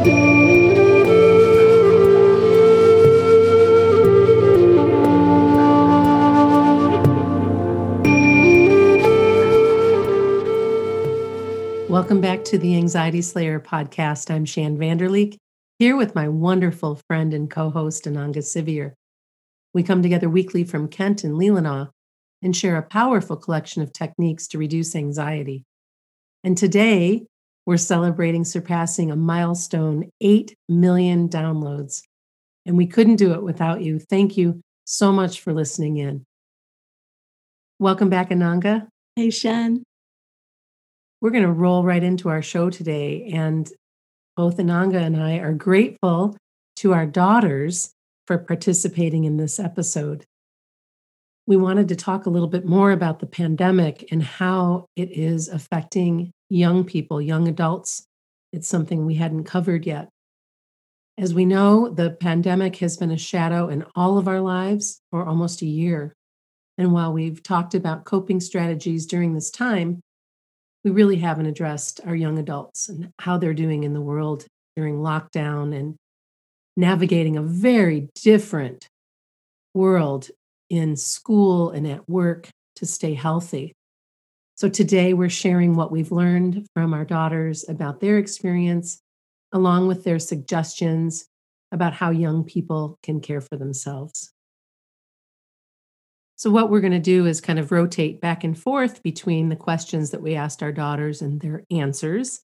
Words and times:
Welcome 0.00 0.14
back 12.22 12.44
to 12.44 12.56
the 12.56 12.76
Anxiety 12.76 13.20
Slayer 13.20 13.60
podcast. 13.60 14.30
I'm 14.30 14.46
Shann 14.46 14.78
Vander 14.78 15.10
Leek, 15.10 15.36
here 15.78 15.98
with 15.98 16.14
my 16.14 16.28
wonderful 16.28 16.98
friend 17.06 17.34
and 17.34 17.50
co 17.50 17.68
host, 17.68 18.04
Ananga 18.06 18.38
Sivyer. 18.38 18.92
We 19.74 19.82
come 19.82 20.00
together 20.00 20.30
weekly 20.30 20.64
from 20.64 20.88
Kent 20.88 21.24
and 21.24 21.34
Leelanau 21.34 21.90
and 22.40 22.56
share 22.56 22.78
a 22.78 22.82
powerful 22.82 23.36
collection 23.36 23.82
of 23.82 23.92
techniques 23.92 24.48
to 24.48 24.56
reduce 24.56 24.96
anxiety. 24.96 25.64
And 26.42 26.56
today, 26.56 27.26
we're 27.70 27.76
celebrating 27.76 28.44
surpassing 28.44 29.12
a 29.12 29.16
milestone 29.16 30.10
8 30.20 30.56
million 30.68 31.28
downloads. 31.28 32.02
And 32.66 32.76
we 32.76 32.88
couldn't 32.88 33.14
do 33.14 33.32
it 33.32 33.44
without 33.44 33.80
you. 33.80 34.00
Thank 34.00 34.36
you 34.36 34.60
so 34.86 35.12
much 35.12 35.40
for 35.40 35.52
listening 35.52 35.98
in. 35.98 36.24
Welcome 37.78 38.10
back, 38.10 38.30
Ananga. 38.30 38.88
Hey, 39.14 39.30
Shann. 39.30 39.84
We're 41.20 41.30
going 41.30 41.44
to 41.44 41.52
roll 41.52 41.84
right 41.84 42.02
into 42.02 42.28
our 42.28 42.42
show 42.42 42.70
today. 42.70 43.30
And 43.32 43.70
both 44.34 44.56
Ananga 44.56 45.00
and 45.00 45.16
I 45.16 45.36
are 45.36 45.54
grateful 45.54 46.36
to 46.78 46.92
our 46.92 47.06
daughters 47.06 47.92
for 48.26 48.36
participating 48.36 49.22
in 49.22 49.36
this 49.36 49.60
episode. 49.60 50.24
We 51.46 51.56
wanted 51.56 51.86
to 51.90 51.94
talk 51.94 52.26
a 52.26 52.30
little 52.30 52.48
bit 52.48 52.66
more 52.66 52.90
about 52.90 53.20
the 53.20 53.26
pandemic 53.26 54.08
and 54.10 54.24
how 54.24 54.86
it 54.96 55.12
is 55.12 55.46
affecting 55.46 56.32
young 56.50 56.84
people, 56.84 57.22
young 57.22 57.48
adults. 57.48 58.06
It's 58.52 58.68
something 58.68 59.06
we 59.06 59.14
hadn't 59.14 59.44
covered 59.44 59.86
yet. 59.86 60.10
As 61.16 61.32
we 61.32 61.44
know, 61.44 61.88
the 61.88 62.10
pandemic 62.10 62.76
has 62.76 62.96
been 62.96 63.10
a 63.10 63.18
shadow 63.18 63.68
in 63.68 63.84
all 63.94 64.18
of 64.18 64.26
our 64.26 64.40
lives 64.40 65.00
for 65.10 65.24
almost 65.24 65.62
a 65.62 65.66
year. 65.66 66.14
And 66.76 66.92
while 66.92 67.12
we've 67.12 67.42
talked 67.42 67.74
about 67.74 68.04
coping 68.04 68.40
strategies 68.40 69.06
during 69.06 69.34
this 69.34 69.50
time, 69.50 70.00
we 70.82 70.90
really 70.90 71.16
haven't 71.16 71.46
addressed 71.46 72.00
our 72.06 72.14
young 72.14 72.38
adults 72.38 72.88
and 72.88 73.10
how 73.18 73.36
they're 73.36 73.54
doing 73.54 73.84
in 73.84 73.92
the 73.92 74.00
world 74.00 74.46
during 74.76 74.98
lockdown 74.98 75.76
and 75.76 75.96
navigating 76.76 77.36
a 77.36 77.42
very 77.42 78.08
different 78.14 78.88
world 79.74 80.30
in 80.70 80.96
school 80.96 81.70
and 81.70 81.86
at 81.86 82.08
work 82.08 82.48
to 82.76 82.86
stay 82.86 83.12
healthy. 83.14 83.74
So 84.60 84.68
today 84.68 85.14
we're 85.14 85.30
sharing 85.30 85.74
what 85.74 85.90
we've 85.90 86.12
learned 86.12 86.66
from 86.74 86.92
our 86.92 87.06
daughters 87.06 87.66
about 87.66 88.00
their 88.00 88.18
experience, 88.18 89.00
along 89.52 89.88
with 89.88 90.04
their 90.04 90.18
suggestions 90.18 91.24
about 91.72 91.94
how 91.94 92.10
young 92.10 92.44
people 92.44 92.98
can 93.02 93.22
care 93.22 93.40
for 93.40 93.56
themselves. 93.56 94.34
So, 96.36 96.50
what 96.50 96.68
we're 96.68 96.82
going 96.82 96.92
to 96.92 96.98
do 96.98 97.24
is 97.24 97.40
kind 97.40 97.58
of 97.58 97.72
rotate 97.72 98.20
back 98.20 98.44
and 98.44 98.58
forth 98.58 99.02
between 99.02 99.48
the 99.48 99.56
questions 99.56 100.10
that 100.10 100.20
we 100.20 100.34
asked 100.34 100.62
our 100.62 100.72
daughters 100.72 101.22
and 101.22 101.40
their 101.40 101.64
answers. 101.70 102.42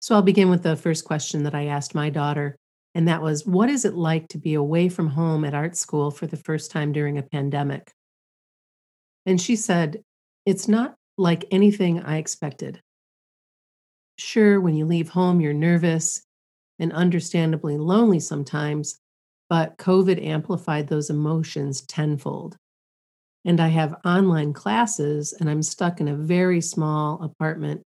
So, 0.00 0.14
I'll 0.14 0.20
begin 0.20 0.50
with 0.50 0.64
the 0.64 0.76
first 0.76 1.06
question 1.06 1.44
that 1.44 1.54
I 1.54 1.64
asked 1.68 1.94
my 1.94 2.10
daughter, 2.10 2.56
and 2.94 3.08
that 3.08 3.22
was 3.22 3.46
What 3.46 3.70
is 3.70 3.86
it 3.86 3.94
like 3.94 4.28
to 4.28 4.38
be 4.38 4.52
away 4.52 4.90
from 4.90 5.08
home 5.08 5.46
at 5.46 5.54
art 5.54 5.78
school 5.78 6.10
for 6.10 6.26
the 6.26 6.36
first 6.36 6.70
time 6.70 6.92
during 6.92 7.16
a 7.16 7.22
pandemic? 7.22 7.90
And 9.24 9.40
she 9.40 9.56
said, 9.56 10.02
It's 10.44 10.68
not 10.68 10.96
like 11.16 11.46
anything 11.50 12.00
I 12.00 12.18
expected. 12.18 12.82
Sure, 14.18 14.60
when 14.60 14.74
you 14.74 14.84
leave 14.84 15.10
home, 15.10 15.40
you're 15.40 15.52
nervous 15.54 16.22
and 16.78 16.92
understandably 16.92 17.76
lonely 17.78 18.20
sometimes, 18.20 18.98
but 19.48 19.78
COVID 19.78 20.24
amplified 20.24 20.88
those 20.88 21.10
emotions 21.10 21.82
tenfold. 21.82 22.56
And 23.44 23.60
I 23.60 23.68
have 23.68 24.00
online 24.04 24.52
classes, 24.52 25.32
and 25.32 25.50
I'm 25.50 25.62
stuck 25.62 26.00
in 26.00 26.08
a 26.08 26.16
very 26.16 26.60
small 26.60 27.22
apartment 27.22 27.82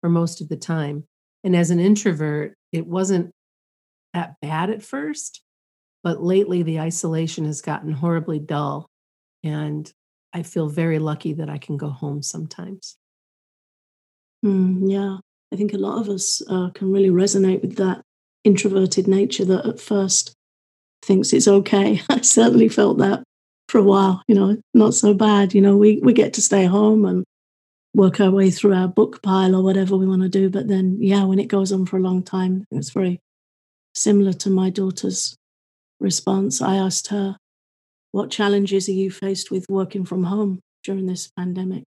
for 0.00 0.10
most 0.10 0.40
of 0.40 0.48
the 0.48 0.56
time. 0.56 1.04
And 1.44 1.56
as 1.56 1.70
an 1.70 1.80
introvert, 1.80 2.54
it 2.72 2.86
wasn't 2.86 3.32
that 4.14 4.36
bad 4.42 4.70
at 4.70 4.82
first, 4.82 5.42
but 6.04 6.22
lately 6.22 6.62
the 6.62 6.80
isolation 6.80 7.46
has 7.46 7.62
gotten 7.62 7.92
horribly 7.92 8.38
dull. 8.38 8.86
And 9.44 9.92
I 10.32 10.42
feel 10.42 10.68
very 10.68 10.98
lucky 10.98 11.32
that 11.34 11.48
I 11.48 11.58
can 11.58 11.76
go 11.76 11.90
home 11.90 12.22
sometimes. 12.22 12.96
Mm, 14.44 14.90
yeah, 14.90 15.18
I 15.52 15.56
think 15.56 15.72
a 15.72 15.78
lot 15.78 16.00
of 16.00 16.08
us 16.08 16.42
uh, 16.48 16.70
can 16.70 16.92
really 16.92 17.10
resonate 17.10 17.62
with 17.62 17.76
that 17.76 18.02
introverted 18.44 19.06
nature 19.06 19.44
that 19.44 19.66
at 19.66 19.80
first 19.80 20.32
thinks 21.02 21.32
it's 21.32 21.48
okay. 21.48 22.00
I 22.08 22.20
certainly 22.20 22.68
felt 22.68 22.98
that 22.98 23.22
for 23.68 23.78
a 23.78 23.84
while, 23.84 24.22
you 24.26 24.34
know, 24.34 24.56
not 24.74 24.94
so 24.94 25.14
bad. 25.14 25.54
You 25.54 25.60
know, 25.60 25.76
we, 25.76 26.00
we 26.02 26.12
get 26.12 26.34
to 26.34 26.42
stay 26.42 26.66
home 26.66 27.04
and 27.04 27.24
work 27.94 28.20
our 28.20 28.30
way 28.30 28.50
through 28.50 28.74
our 28.74 28.88
book 28.88 29.22
pile 29.22 29.54
or 29.54 29.62
whatever 29.62 29.96
we 29.96 30.06
want 30.06 30.22
to 30.22 30.28
do. 30.28 30.48
But 30.48 30.68
then, 30.68 30.98
yeah, 31.00 31.24
when 31.24 31.38
it 31.38 31.48
goes 31.48 31.72
on 31.72 31.86
for 31.86 31.96
a 31.96 32.02
long 32.02 32.22
time, 32.22 32.64
it's 32.70 32.90
very 32.90 33.20
similar 33.94 34.32
to 34.32 34.50
my 34.50 34.70
daughter's 34.70 35.36
response. 35.98 36.62
I 36.62 36.76
asked 36.76 37.08
her, 37.08 37.36
What 38.12 38.30
challenges 38.30 38.88
are 38.88 38.92
you 38.92 39.10
faced 39.10 39.50
with 39.50 39.66
working 39.68 40.04
from 40.04 40.24
home 40.24 40.60
during 40.84 41.06
this 41.06 41.30
pandemic? 41.36 41.84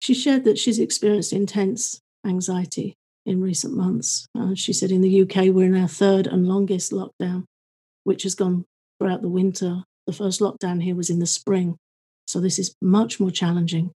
She 0.00 0.14
shared 0.14 0.44
that 0.44 0.58
she's 0.58 0.78
experienced 0.78 1.32
intense 1.32 2.00
anxiety 2.26 2.94
in 3.26 3.40
recent 3.40 3.76
months. 3.76 4.26
Uh, 4.36 4.54
she 4.54 4.72
said 4.72 4.90
in 4.90 5.00
the 5.00 5.22
UK, 5.22 5.46
we're 5.46 5.66
in 5.66 5.80
our 5.80 5.88
third 5.88 6.26
and 6.26 6.46
longest 6.46 6.92
lockdown 6.92 7.44
which 8.04 8.24
has 8.24 8.34
gone 8.34 8.64
throughout 8.98 9.22
the 9.22 9.28
winter. 9.28 9.84
The 10.06 10.12
first 10.12 10.40
lockdown 10.40 10.82
here 10.82 10.94
was 10.94 11.10
in 11.10 11.18
the 11.18 11.26
spring. 11.26 11.76
So 12.26 12.40
this 12.40 12.58
is 12.58 12.74
much 12.80 13.20
more 13.20 13.30
challenging 13.30 13.92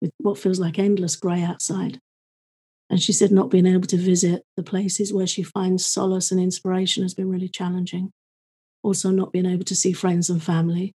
with 0.00 0.10
what 0.18 0.38
feels 0.38 0.60
like 0.60 0.78
endless 0.78 1.16
grey 1.16 1.42
outside. 1.42 1.98
And 2.88 3.00
she 3.00 3.12
said 3.12 3.30
not 3.30 3.50
being 3.50 3.66
able 3.66 3.86
to 3.86 3.96
visit 3.96 4.42
the 4.56 4.62
places 4.62 5.12
where 5.12 5.26
she 5.26 5.42
finds 5.42 5.86
solace 5.86 6.32
and 6.32 6.40
inspiration 6.40 7.02
has 7.02 7.14
been 7.14 7.28
really 7.28 7.48
challenging. 7.48 8.10
Also, 8.82 9.10
not 9.10 9.32
being 9.32 9.46
able 9.46 9.64
to 9.64 9.74
see 9.74 9.92
friends 9.92 10.30
and 10.30 10.42
family. 10.42 10.92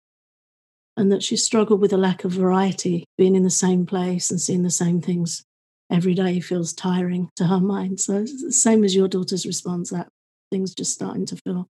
And 0.97 1.11
that 1.11 1.22
she 1.22 1.37
struggled 1.37 1.81
with 1.81 1.93
a 1.93 1.99
lack 1.99 2.25
of 2.25 2.33
variety, 2.33 3.05
being 3.19 3.34
in 3.34 3.43
the 3.43 3.50
same 3.50 3.84
place 3.84 4.31
and 4.31 4.41
seeing 4.41 4.62
the 4.62 4.71
same 4.71 5.00
things 5.00 5.43
every 5.91 6.15
day 6.15 6.41
feels 6.41 6.73
tiring 6.73 7.31
to 7.37 7.47
her 7.47 7.61
mind. 7.61 8.00
So, 8.00 8.19
it's 8.19 8.43
the 8.43 8.53
same 8.53 8.84
as 8.84 8.94
your 8.94 9.09
daughter's 9.09 9.44
response 9.44 9.91
that 9.91 10.09
things 10.50 10.75
just 10.75 10.94
starting 10.94 11.27
to 11.27 11.37
feel 11.44 11.67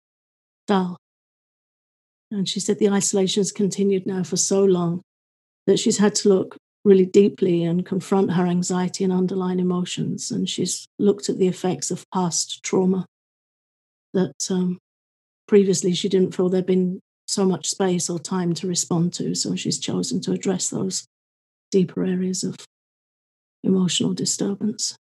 dull. 0.66 0.98
And 2.30 2.48
she 2.48 2.60
said 2.60 2.78
the 2.78 2.90
isolation 2.90 3.40
has 3.40 3.52
continued 3.52 4.06
now 4.06 4.22
for 4.24 4.36
so 4.36 4.64
long 4.64 5.02
that 5.66 5.78
she's 5.78 5.98
had 5.98 6.14
to 6.16 6.28
look 6.28 6.56
really 6.84 7.06
deeply 7.06 7.64
and 7.64 7.86
confront 7.86 8.32
her 8.32 8.46
anxiety 8.46 9.04
and 9.04 9.12
underlying 9.12 9.58
emotions. 9.58 10.30
And 10.30 10.48
she's 10.48 10.86
looked 10.98 11.28
at 11.28 11.38
the 11.38 11.48
effects 11.48 11.90
of 11.90 12.04
past 12.12 12.62
trauma 12.62 13.06
that 14.12 14.34
um, 14.50 14.78
previously 15.46 15.94
she 15.94 16.08
didn't 16.08 16.34
feel 16.34 16.48
there'd 16.48 16.66
been 16.66 17.00
so 17.26 17.44
much 17.44 17.70
space 17.70 18.10
or 18.10 18.18
time 18.18 18.52
to 18.54 18.66
respond 18.66 19.12
to. 19.14 19.34
So 19.34 19.56
she's 19.56 19.78
chosen 19.78 20.20
to 20.22 20.32
address 20.32 20.70
those 20.70 21.06
deeper 21.70 22.04
areas 22.04 22.44
of 22.44 22.56
emotional 23.62 24.14
disturbance. 24.14 24.96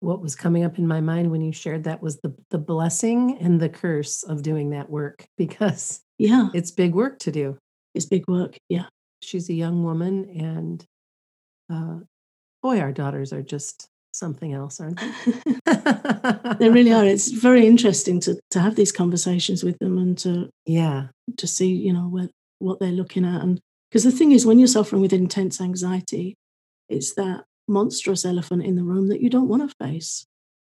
What 0.00 0.22
was 0.22 0.36
coming 0.36 0.64
up 0.64 0.78
in 0.78 0.86
my 0.86 1.00
mind 1.00 1.30
when 1.30 1.40
you 1.40 1.52
shared 1.52 1.84
that 1.84 2.00
was 2.00 2.18
the 2.20 2.32
the 2.50 2.58
blessing 2.58 3.36
and 3.40 3.60
the 3.60 3.68
curse 3.68 4.22
of 4.22 4.42
doing 4.42 4.70
that 4.70 4.88
work 4.88 5.26
because 5.36 6.00
yeah. 6.18 6.48
it's 6.54 6.70
big 6.70 6.94
work 6.94 7.18
to 7.20 7.32
do. 7.32 7.58
It's 7.94 8.06
big 8.06 8.28
work 8.28 8.56
yeah. 8.68 8.86
She's 9.22 9.48
a 9.48 9.54
young 9.54 9.82
woman 9.82 10.30
and 10.38 10.84
uh, 11.70 12.04
boy 12.62 12.80
our 12.80 12.92
daughters 12.92 13.32
are 13.32 13.42
just 13.42 13.88
something 14.18 14.52
else 14.52 14.80
aren't 14.80 15.00
they 15.66 16.54
they 16.58 16.68
really 16.68 16.92
are 16.92 17.04
it's 17.04 17.30
very 17.48 17.66
interesting 17.66 18.20
to 18.20 18.38
to 18.50 18.60
have 18.60 18.74
these 18.74 18.92
conversations 18.92 19.62
with 19.62 19.78
them 19.78 19.98
and 19.98 20.18
to 20.18 20.48
yeah 20.66 21.06
to 21.36 21.46
see 21.46 21.72
you 21.72 21.92
know 21.92 22.08
what 22.08 22.30
what 22.58 22.80
they're 22.80 22.90
looking 22.90 23.24
at 23.24 23.42
and 23.42 23.60
because 23.90 24.04
the 24.04 24.10
thing 24.10 24.32
is 24.32 24.44
when 24.44 24.58
you're 24.58 24.68
suffering 24.68 25.00
with 25.00 25.12
intense 25.12 25.60
anxiety 25.60 26.34
it's 26.88 27.14
that 27.14 27.44
monstrous 27.68 28.24
elephant 28.24 28.64
in 28.64 28.74
the 28.74 28.82
room 28.82 29.08
that 29.08 29.20
you 29.20 29.28
don't 29.28 29.48
want 29.48 29.68
to 29.68 29.76
face. 29.84 30.26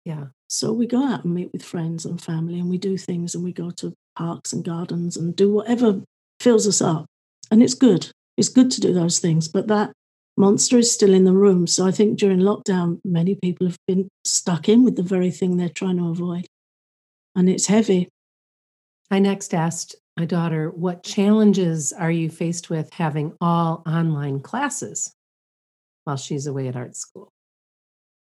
Yeah. 0.05 0.27
So 0.47 0.71
we 0.71 0.87
go 0.87 1.03
out 1.05 1.25
and 1.25 1.33
meet 1.33 1.51
with 1.51 1.63
friends 1.63 2.05
and 2.05 2.21
family 2.21 2.59
and 2.59 2.69
we 2.69 2.77
do 2.77 2.97
things 2.97 3.35
and 3.35 3.43
we 3.43 3.51
go 3.51 3.69
to 3.71 3.93
parks 4.17 4.53
and 4.53 4.63
gardens 4.63 5.17
and 5.17 5.35
do 5.35 5.51
whatever 5.51 6.01
fills 6.39 6.67
us 6.67 6.81
up. 6.81 7.05
And 7.51 7.61
it's 7.61 7.73
good. 7.73 8.09
It's 8.37 8.49
good 8.49 8.71
to 8.71 8.81
do 8.81 8.93
those 8.93 9.19
things. 9.19 9.47
But 9.47 9.67
that 9.67 9.91
monster 10.37 10.77
is 10.77 10.91
still 10.91 11.13
in 11.13 11.23
the 11.23 11.33
room. 11.33 11.67
So 11.67 11.85
I 11.87 11.91
think 11.91 12.19
during 12.19 12.39
lockdown, 12.39 12.99
many 13.03 13.35
people 13.35 13.67
have 13.67 13.79
been 13.87 14.09
stuck 14.23 14.69
in 14.69 14.83
with 14.83 14.95
the 14.95 15.03
very 15.03 15.31
thing 15.31 15.57
they're 15.57 15.69
trying 15.69 15.97
to 15.97 16.09
avoid. 16.09 16.45
And 17.35 17.49
it's 17.49 17.67
heavy. 17.67 18.09
I 19.11 19.19
next 19.19 19.53
asked 19.53 19.95
my 20.17 20.25
daughter, 20.25 20.69
What 20.69 21.03
challenges 21.03 21.93
are 21.93 22.11
you 22.11 22.29
faced 22.29 22.69
with 22.69 22.93
having 22.93 23.33
all 23.41 23.83
online 23.85 24.39
classes? 24.39 25.13
while 26.05 26.15
she's 26.17 26.47
away 26.47 26.67
at 26.69 26.75
art 26.75 26.95
school. 26.95 27.33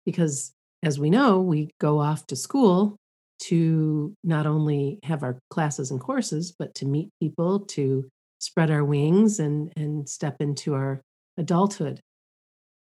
Because 0.05 0.53
as 0.83 0.99
we 0.99 1.09
know, 1.09 1.41
we 1.41 1.71
go 1.79 1.99
off 1.99 2.27
to 2.27 2.35
school 2.35 2.95
to 3.43 4.13
not 4.23 4.45
only 4.45 4.99
have 5.03 5.23
our 5.23 5.39
classes 5.49 5.91
and 5.91 5.99
courses, 5.99 6.53
but 6.57 6.75
to 6.75 6.85
meet 6.85 7.09
people, 7.21 7.61
to 7.61 8.07
spread 8.39 8.69
our 8.69 8.83
wings 8.83 9.39
and, 9.39 9.73
and 9.75 10.07
step 10.07 10.37
into 10.39 10.73
our 10.73 11.01
adulthood. 11.39 12.01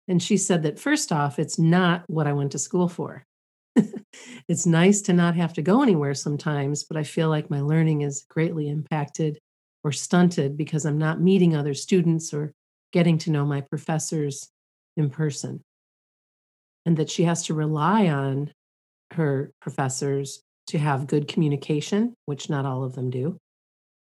And 0.08 0.22
she 0.22 0.38
said 0.38 0.64
that 0.64 0.80
first 0.80 1.12
off, 1.12 1.40
it's 1.40 1.58
not 1.58 2.04
what 2.08 2.28
I 2.28 2.34
went 2.34 2.52
to 2.52 2.60
school 2.60 2.88
for. 2.88 3.26
it's 4.48 4.66
nice 4.66 5.02
to 5.02 5.14
not 5.14 5.36
have 5.36 5.54
to 5.54 5.62
go 5.62 5.82
anywhere 5.82 6.14
sometimes, 6.14 6.84
but 6.84 6.98
I 6.98 7.04
feel 7.04 7.30
like 7.30 7.50
my 7.50 7.62
learning 7.62 8.02
is 8.02 8.26
greatly 8.30 8.70
impacted 8.70 9.40
or 9.84 9.92
stunted 9.92 10.58
because 10.58 10.86
I'm 10.86 10.98
not 10.98 11.22
meeting 11.22 11.56
other 11.56 11.74
students 11.74 12.34
or 12.34 12.54
getting 12.92 13.18
to 13.20 13.32
know 13.32 13.46
my 13.46 13.62
professors 13.62 14.50
in 14.96 15.10
person. 15.10 15.62
And 16.86 16.98
that 16.98 17.10
she 17.10 17.24
has 17.24 17.46
to 17.46 17.54
rely 17.54 18.08
on 18.08 18.52
her 19.12 19.52
professors 19.62 20.42
to 20.68 20.78
have 20.78 21.08
good 21.08 21.28
communication, 21.28 22.14
which 22.26 22.50
not 22.50 22.66
all 22.66 22.84
of 22.84 22.94
them 22.94 23.10
do, 23.10 23.38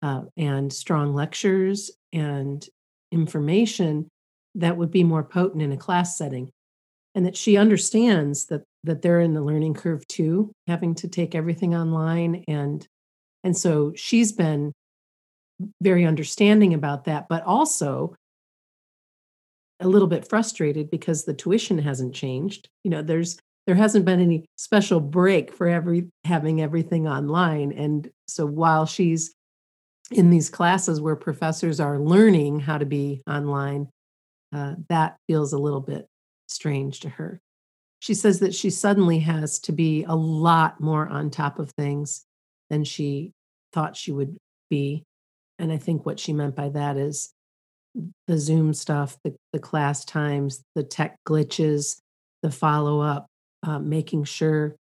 uh, 0.02 0.23
and 0.37 0.73
strong 0.73 1.14
lectures 1.14 1.91
and 2.12 2.67
information 3.11 4.08
that 4.58 4.76
would 4.76 4.90
be 4.90 5.05
more 5.05 5.25
potent 5.25 5.62
in 5.62 5.72
a 5.72 5.76
class 5.76 6.16
setting. 6.19 6.50
And 7.14 7.26
that 7.26 7.37
she 7.37 7.56
understands 7.56 8.46
that 8.46 8.62
that 8.84 9.02
they're 9.02 9.20
in 9.20 9.34
the 9.34 9.43
learning 9.43 9.75
curve 9.75 10.06
too, 10.06 10.52
having 10.66 10.94
to 10.96 11.08
take 11.08 11.34
everything 11.34 11.75
online 11.75 12.44
and 12.46 12.87
and 13.44 13.56
so 13.56 13.93
she's 13.94 14.32
been 14.32 14.72
very 15.82 16.05
understanding 16.05 16.75
about 16.75 17.05
that, 17.05 17.28
but 17.28 17.43
also 17.44 18.14
a 19.81 19.88
little 19.88 20.08
bit 20.08 20.28
frustrated 20.28 20.90
because 20.90 21.25
the 21.25 21.34
tuition 21.34 21.78
hasn't 21.78 22.14
changed. 22.14 22.69
You 22.84 22.90
know, 22.90 23.02
there's 23.02 23.38
there 23.66 23.76
hasn't 23.76 24.05
been 24.05 24.20
any 24.20 24.46
special 24.56 24.99
break 24.99 25.52
for 25.52 25.69
every 25.69 26.08
having 26.25 26.62
everything 26.62 27.06
online. 27.06 27.72
And 27.72 28.10
so 28.26 28.46
while 28.46 28.87
she's 28.87 29.34
in 30.10 30.31
these 30.31 30.49
classes 30.49 31.00
where 31.00 31.16
professors 31.16 31.78
are 31.78 31.99
learning 31.99 32.60
how 32.60 32.78
to 32.78 32.87
be 32.87 33.22
online, 33.28 33.88
uh, 34.52 34.74
that 34.88 35.16
feels 35.26 35.52
a 35.52 35.58
little 35.58 35.80
bit 35.80 36.06
strange 36.46 37.00
to 37.00 37.08
her. 37.08 37.40
She 38.00 38.14
says 38.14 38.40
that 38.40 38.54
she 38.54 38.70
suddenly 38.70 39.18
has 39.20 39.58
to 39.60 39.72
be 39.72 40.04
a 40.04 40.14
lot 40.14 40.80
more 40.80 41.08
on 41.08 41.30
top 41.30 41.58
of 41.58 41.70
things 41.72 42.24
than 42.70 42.84
she 42.84 43.32
thought 43.72 43.96
she 43.96 44.12
would 44.12 44.36
be. 44.70 45.04
And 45.58 45.72
I 45.72 45.78
think 45.78 46.06
what 46.06 46.20
she 46.20 46.32
meant 46.32 46.54
by 46.54 46.68
that 46.70 46.96
is 46.96 47.32
the 48.26 48.38
Zoom 48.38 48.72
stuff, 48.72 49.16
the, 49.24 49.34
the 49.52 49.58
class 49.58 50.04
times, 50.04 50.62
the 50.74 50.84
tech 50.84 51.18
glitches, 51.26 52.00
the 52.42 52.50
follow 52.50 53.00
up, 53.00 53.26
uh, 53.64 53.78
making 53.78 54.24
sure 54.24 54.76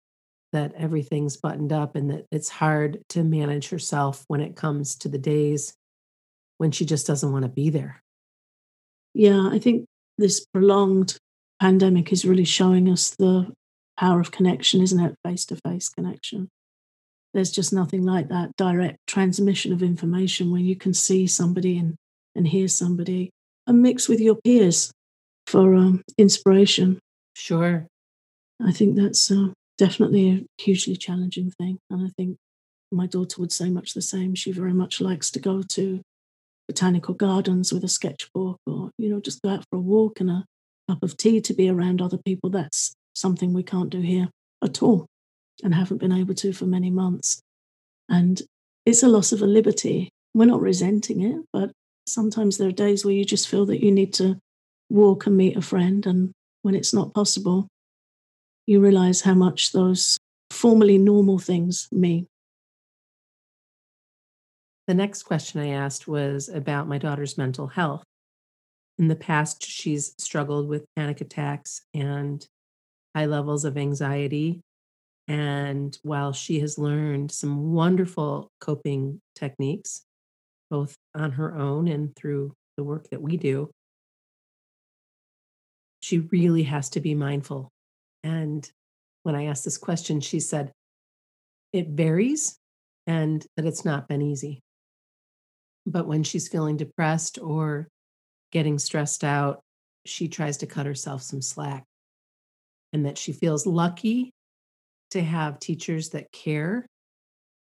that 0.52 0.72
everything's 0.76 1.36
buttoned 1.36 1.72
up 1.72 1.96
and 1.96 2.10
that 2.10 2.26
it's 2.30 2.48
hard 2.48 3.00
to 3.10 3.22
manage 3.22 3.68
herself 3.68 4.24
when 4.28 4.40
it 4.40 4.56
comes 4.56 4.96
to 4.96 5.08
the 5.08 5.18
days 5.18 5.74
when 6.58 6.70
she 6.70 6.84
just 6.84 7.06
doesn't 7.06 7.32
want 7.32 7.44
to 7.44 7.48
be 7.48 7.70
there. 7.70 8.03
Yeah, 9.14 9.48
I 9.50 9.58
think 9.58 9.86
this 10.18 10.44
prolonged 10.52 11.16
pandemic 11.60 12.12
is 12.12 12.24
really 12.24 12.44
showing 12.44 12.90
us 12.90 13.10
the 13.10 13.52
power 13.98 14.20
of 14.20 14.32
connection, 14.32 14.82
isn't 14.82 15.00
it? 15.00 15.14
Face 15.24 15.44
to 15.46 15.56
face 15.66 15.88
connection. 15.88 16.48
There's 17.32 17.50
just 17.50 17.72
nothing 17.72 18.02
like 18.02 18.28
that 18.28 18.56
direct 18.56 18.98
transmission 19.06 19.72
of 19.72 19.82
information 19.82 20.50
where 20.50 20.60
you 20.60 20.76
can 20.76 20.94
see 20.94 21.26
somebody 21.26 21.78
and, 21.78 21.94
and 22.34 22.46
hear 22.46 22.68
somebody 22.68 23.30
and 23.66 23.82
mix 23.82 24.08
with 24.08 24.20
your 24.20 24.36
peers 24.44 24.92
for 25.46 25.74
um, 25.74 26.02
inspiration. 26.18 26.98
Sure. 27.34 27.86
I 28.64 28.72
think 28.72 28.96
that's 28.96 29.30
uh, 29.30 29.48
definitely 29.78 30.30
a 30.30 30.62
hugely 30.62 30.96
challenging 30.96 31.50
thing. 31.50 31.78
And 31.90 32.06
I 32.06 32.10
think 32.16 32.36
my 32.92 33.06
daughter 33.06 33.40
would 33.40 33.52
say 33.52 33.68
much 33.68 33.94
the 33.94 34.02
same. 34.02 34.34
She 34.34 34.52
very 34.52 34.72
much 34.72 35.00
likes 35.00 35.30
to 35.32 35.40
go 35.40 35.62
to 35.70 36.00
botanical 36.68 37.14
gardens 37.14 37.72
with 37.72 37.84
a 37.84 37.88
sketchbook 37.88 38.58
or, 38.66 38.90
you 38.98 39.08
know, 39.08 39.20
just 39.20 39.42
go 39.42 39.50
out 39.50 39.64
for 39.70 39.76
a 39.76 39.82
walk 39.82 40.20
and 40.20 40.30
a 40.30 40.44
cup 40.88 41.02
of 41.02 41.16
tea 41.16 41.40
to 41.40 41.54
be 41.54 41.68
around 41.68 42.00
other 42.00 42.18
people. 42.18 42.50
That's 42.50 42.94
something 43.14 43.52
we 43.52 43.62
can't 43.62 43.90
do 43.90 44.00
here 44.00 44.28
at 44.62 44.82
all 44.82 45.06
and 45.62 45.74
haven't 45.74 45.98
been 45.98 46.12
able 46.12 46.34
to 46.34 46.52
for 46.52 46.66
many 46.66 46.90
months. 46.90 47.40
And 48.08 48.40
it's 48.84 49.02
a 49.02 49.08
loss 49.08 49.32
of 49.32 49.42
a 49.42 49.46
liberty. 49.46 50.10
We're 50.34 50.46
not 50.46 50.60
resenting 50.60 51.22
it, 51.22 51.44
but 51.52 51.70
sometimes 52.06 52.58
there 52.58 52.68
are 52.68 52.72
days 52.72 53.04
where 53.04 53.14
you 53.14 53.24
just 53.24 53.48
feel 53.48 53.66
that 53.66 53.82
you 53.82 53.90
need 53.90 54.12
to 54.14 54.38
walk 54.90 55.26
and 55.26 55.36
meet 55.36 55.56
a 55.56 55.62
friend. 55.62 56.04
And 56.06 56.32
when 56.62 56.74
it's 56.74 56.92
not 56.92 57.14
possible, 57.14 57.68
you 58.66 58.80
realize 58.80 59.22
how 59.22 59.34
much 59.34 59.72
those 59.72 60.18
formerly 60.50 60.98
normal 60.98 61.38
things 61.38 61.88
mean. 61.92 62.26
The 64.86 64.94
next 64.94 65.22
question 65.22 65.60
I 65.60 65.68
asked 65.68 66.06
was 66.06 66.48
about 66.48 66.88
my 66.88 66.98
daughter's 66.98 67.38
mental 67.38 67.66
health. 67.66 68.04
In 68.98 69.08
the 69.08 69.16
past, 69.16 69.64
she's 69.66 70.14
struggled 70.18 70.68
with 70.68 70.84
panic 70.94 71.20
attacks 71.20 71.82
and 71.94 72.46
high 73.16 73.26
levels 73.26 73.64
of 73.64 73.76
anxiety. 73.76 74.60
And 75.26 75.96
while 76.02 76.32
she 76.32 76.60
has 76.60 76.78
learned 76.78 77.32
some 77.32 77.72
wonderful 77.72 78.48
coping 78.60 79.20
techniques, 79.34 80.02
both 80.70 80.94
on 81.14 81.32
her 81.32 81.54
own 81.54 81.88
and 81.88 82.14
through 82.14 82.52
the 82.76 82.84
work 82.84 83.08
that 83.10 83.22
we 83.22 83.36
do, 83.36 83.70
she 86.00 86.18
really 86.18 86.64
has 86.64 86.90
to 86.90 87.00
be 87.00 87.14
mindful 87.14 87.70
and 88.24 88.68
when 89.22 89.34
I 89.34 89.44
asked 89.46 89.64
this 89.64 89.78
question, 89.78 90.20
she 90.20 90.40
said, 90.40 90.72
it 91.72 91.88
varies 91.88 92.56
and 93.06 93.44
that 93.56 93.66
it's 93.66 93.84
not 93.84 94.08
been 94.08 94.22
easy. 94.22 94.60
But 95.86 96.06
when 96.06 96.22
she's 96.22 96.48
feeling 96.48 96.76
depressed 96.76 97.38
or 97.40 97.88
getting 98.52 98.78
stressed 98.78 99.24
out, 99.24 99.60
she 100.06 100.28
tries 100.28 100.58
to 100.58 100.66
cut 100.66 100.86
herself 100.86 101.22
some 101.22 101.42
slack. 101.42 101.84
And 102.92 103.06
that 103.06 103.18
she 103.18 103.32
feels 103.32 103.66
lucky 103.66 104.30
to 105.10 105.22
have 105.22 105.58
teachers 105.58 106.10
that 106.10 106.30
care 106.32 106.86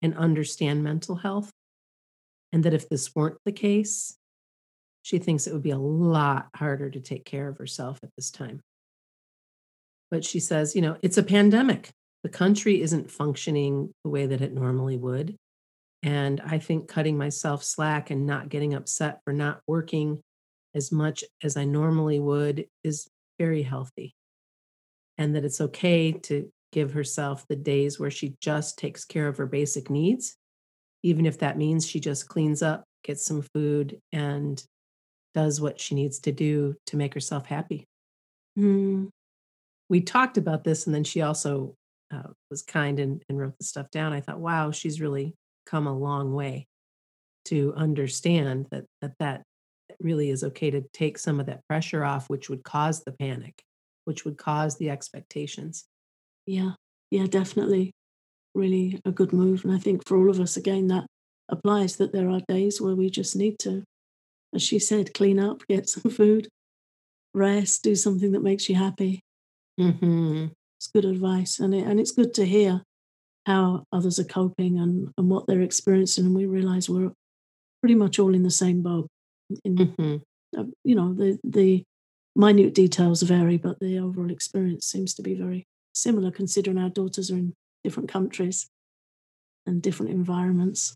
and 0.02 0.16
understand 0.16 0.84
mental 0.84 1.16
health. 1.16 1.50
And 2.52 2.64
that 2.64 2.74
if 2.74 2.88
this 2.88 3.14
weren't 3.14 3.38
the 3.44 3.52
case, 3.52 4.14
she 5.02 5.18
thinks 5.18 5.46
it 5.46 5.52
would 5.52 5.62
be 5.62 5.70
a 5.70 5.78
lot 5.78 6.48
harder 6.54 6.90
to 6.90 7.00
take 7.00 7.24
care 7.24 7.48
of 7.48 7.58
herself 7.58 7.98
at 8.02 8.10
this 8.16 8.30
time. 8.30 8.60
But 10.10 10.24
she 10.24 10.38
says, 10.38 10.76
you 10.76 10.82
know, 10.82 10.96
it's 11.02 11.18
a 11.18 11.22
pandemic. 11.22 11.90
The 12.22 12.28
country 12.28 12.82
isn't 12.82 13.10
functioning 13.10 13.90
the 14.04 14.10
way 14.10 14.26
that 14.26 14.42
it 14.42 14.52
normally 14.52 14.96
would. 14.96 15.34
And 16.02 16.40
I 16.44 16.58
think 16.58 16.88
cutting 16.88 17.16
myself 17.16 17.62
slack 17.62 18.10
and 18.10 18.26
not 18.26 18.48
getting 18.48 18.74
upset 18.74 19.20
for 19.24 19.32
not 19.32 19.60
working 19.66 20.20
as 20.74 20.90
much 20.90 21.22
as 21.42 21.56
I 21.56 21.64
normally 21.64 22.18
would 22.18 22.66
is 22.82 23.08
very 23.38 23.62
healthy. 23.62 24.14
And 25.18 25.36
that 25.36 25.44
it's 25.44 25.60
okay 25.60 26.12
to 26.12 26.50
give 26.72 26.92
herself 26.92 27.46
the 27.48 27.56
days 27.56 28.00
where 28.00 28.10
she 28.10 28.34
just 28.40 28.78
takes 28.78 29.04
care 29.04 29.28
of 29.28 29.36
her 29.36 29.46
basic 29.46 29.90
needs, 29.90 30.36
even 31.02 31.26
if 31.26 31.38
that 31.38 31.58
means 31.58 31.86
she 31.86 32.00
just 32.00 32.28
cleans 32.28 32.62
up, 32.62 32.84
gets 33.04 33.24
some 33.24 33.42
food, 33.54 34.00
and 34.10 34.64
does 35.34 35.60
what 35.60 35.78
she 35.78 35.94
needs 35.94 36.18
to 36.20 36.32
do 36.32 36.74
to 36.86 36.96
make 36.96 37.14
herself 37.14 37.46
happy. 37.46 37.86
Mm, 38.58 39.08
we 39.88 40.00
talked 40.00 40.38
about 40.38 40.64
this, 40.64 40.86
and 40.86 40.94
then 40.94 41.04
she 41.04 41.20
also 41.20 41.74
uh, 42.10 42.30
was 42.50 42.62
kind 42.62 42.98
and, 42.98 43.22
and 43.28 43.38
wrote 43.38 43.56
the 43.58 43.64
stuff 43.64 43.90
down. 43.90 44.12
I 44.12 44.20
thought, 44.20 44.40
wow, 44.40 44.70
she's 44.70 45.00
really 45.00 45.34
come 45.72 45.86
a 45.86 45.98
long 45.98 46.34
way 46.34 46.66
to 47.46 47.72
understand 47.76 48.66
that 48.70 48.84
that 49.00 49.14
that 49.18 49.42
really 50.00 50.30
is 50.30 50.44
okay 50.44 50.70
to 50.70 50.82
take 50.92 51.18
some 51.18 51.40
of 51.40 51.46
that 51.46 51.66
pressure 51.68 52.04
off, 52.04 52.28
which 52.28 52.48
would 52.48 52.62
cause 52.62 53.02
the 53.02 53.12
panic, 53.12 53.62
which 54.04 54.24
would 54.24 54.36
cause 54.36 54.76
the 54.76 54.90
expectations. 54.90 55.84
Yeah, 56.46 56.72
yeah, 57.10 57.26
definitely. 57.26 57.92
Really 58.54 59.00
a 59.04 59.10
good 59.10 59.32
move. 59.32 59.64
And 59.64 59.72
I 59.72 59.78
think 59.78 60.06
for 60.06 60.16
all 60.16 60.30
of 60.30 60.40
us, 60.40 60.56
again, 60.56 60.88
that 60.88 61.06
applies 61.48 61.96
that 61.96 62.12
there 62.12 62.28
are 62.28 62.40
days 62.48 62.80
where 62.80 62.94
we 62.94 63.10
just 63.10 63.34
need 63.34 63.58
to, 63.60 63.82
as 64.54 64.62
she 64.62 64.78
said, 64.78 65.14
clean 65.14 65.38
up, 65.40 65.62
get 65.68 65.88
some 65.88 66.10
food, 66.10 66.48
rest, 67.34 67.82
do 67.82 67.94
something 67.94 68.32
that 68.32 68.42
makes 68.42 68.68
you 68.68 68.74
happy. 68.74 69.20
Mm-hmm. 69.80 70.48
It's 70.78 70.90
good 70.94 71.04
advice, 71.04 71.60
and 71.60 71.74
it, 71.74 71.86
and 71.86 71.98
it's 71.98 72.12
good 72.12 72.34
to 72.34 72.44
hear 72.44 72.82
how 73.46 73.84
others 73.92 74.18
are 74.18 74.24
coping 74.24 74.78
and, 74.78 75.12
and 75.18 75.28
what 75.28 75.46
they're 75.46 75.62
experiencing, 75.62 76.26
and 76.26 76.34
we 76.34 76.46
realize 76.46 76.88
we're 76.88 77.12
pretty 77.80 77.94
much 77.94 78.18
all 78.18 78.34
in 78.34 78.42
the 78.42 78.50
same 78.50 78.82
boat. 78.82 79.08
In, 79.64 79.76
mm-hmm. 79.76 80.16
uh, 80.58 80.64
you 80.84 80.94
know, 80.94 81.12
the 81.12 81.38
the 81.44 81.84
minute 82.34 82.74
details 82.74 83.22
vary, 83.22 83.58
but 83.58 83.78
the 83.80 83.98
overall 83.98 84.30
experience 84.30 84.86
seems 84.86 85.14
to 85.14 85.22
be 85.22 85.34
very 85.34 85.66
similar, 85.94 86.30
considering 86.30 86.78
our 86.78 86.88
daughters 86.88 87.30
are 87.30 87.36
in 87.36 87.52
different 87.84 88.08
countries 88.08 88.68
and 89.66 89.82
different 89.82 90.12
environments. 90.12 90.94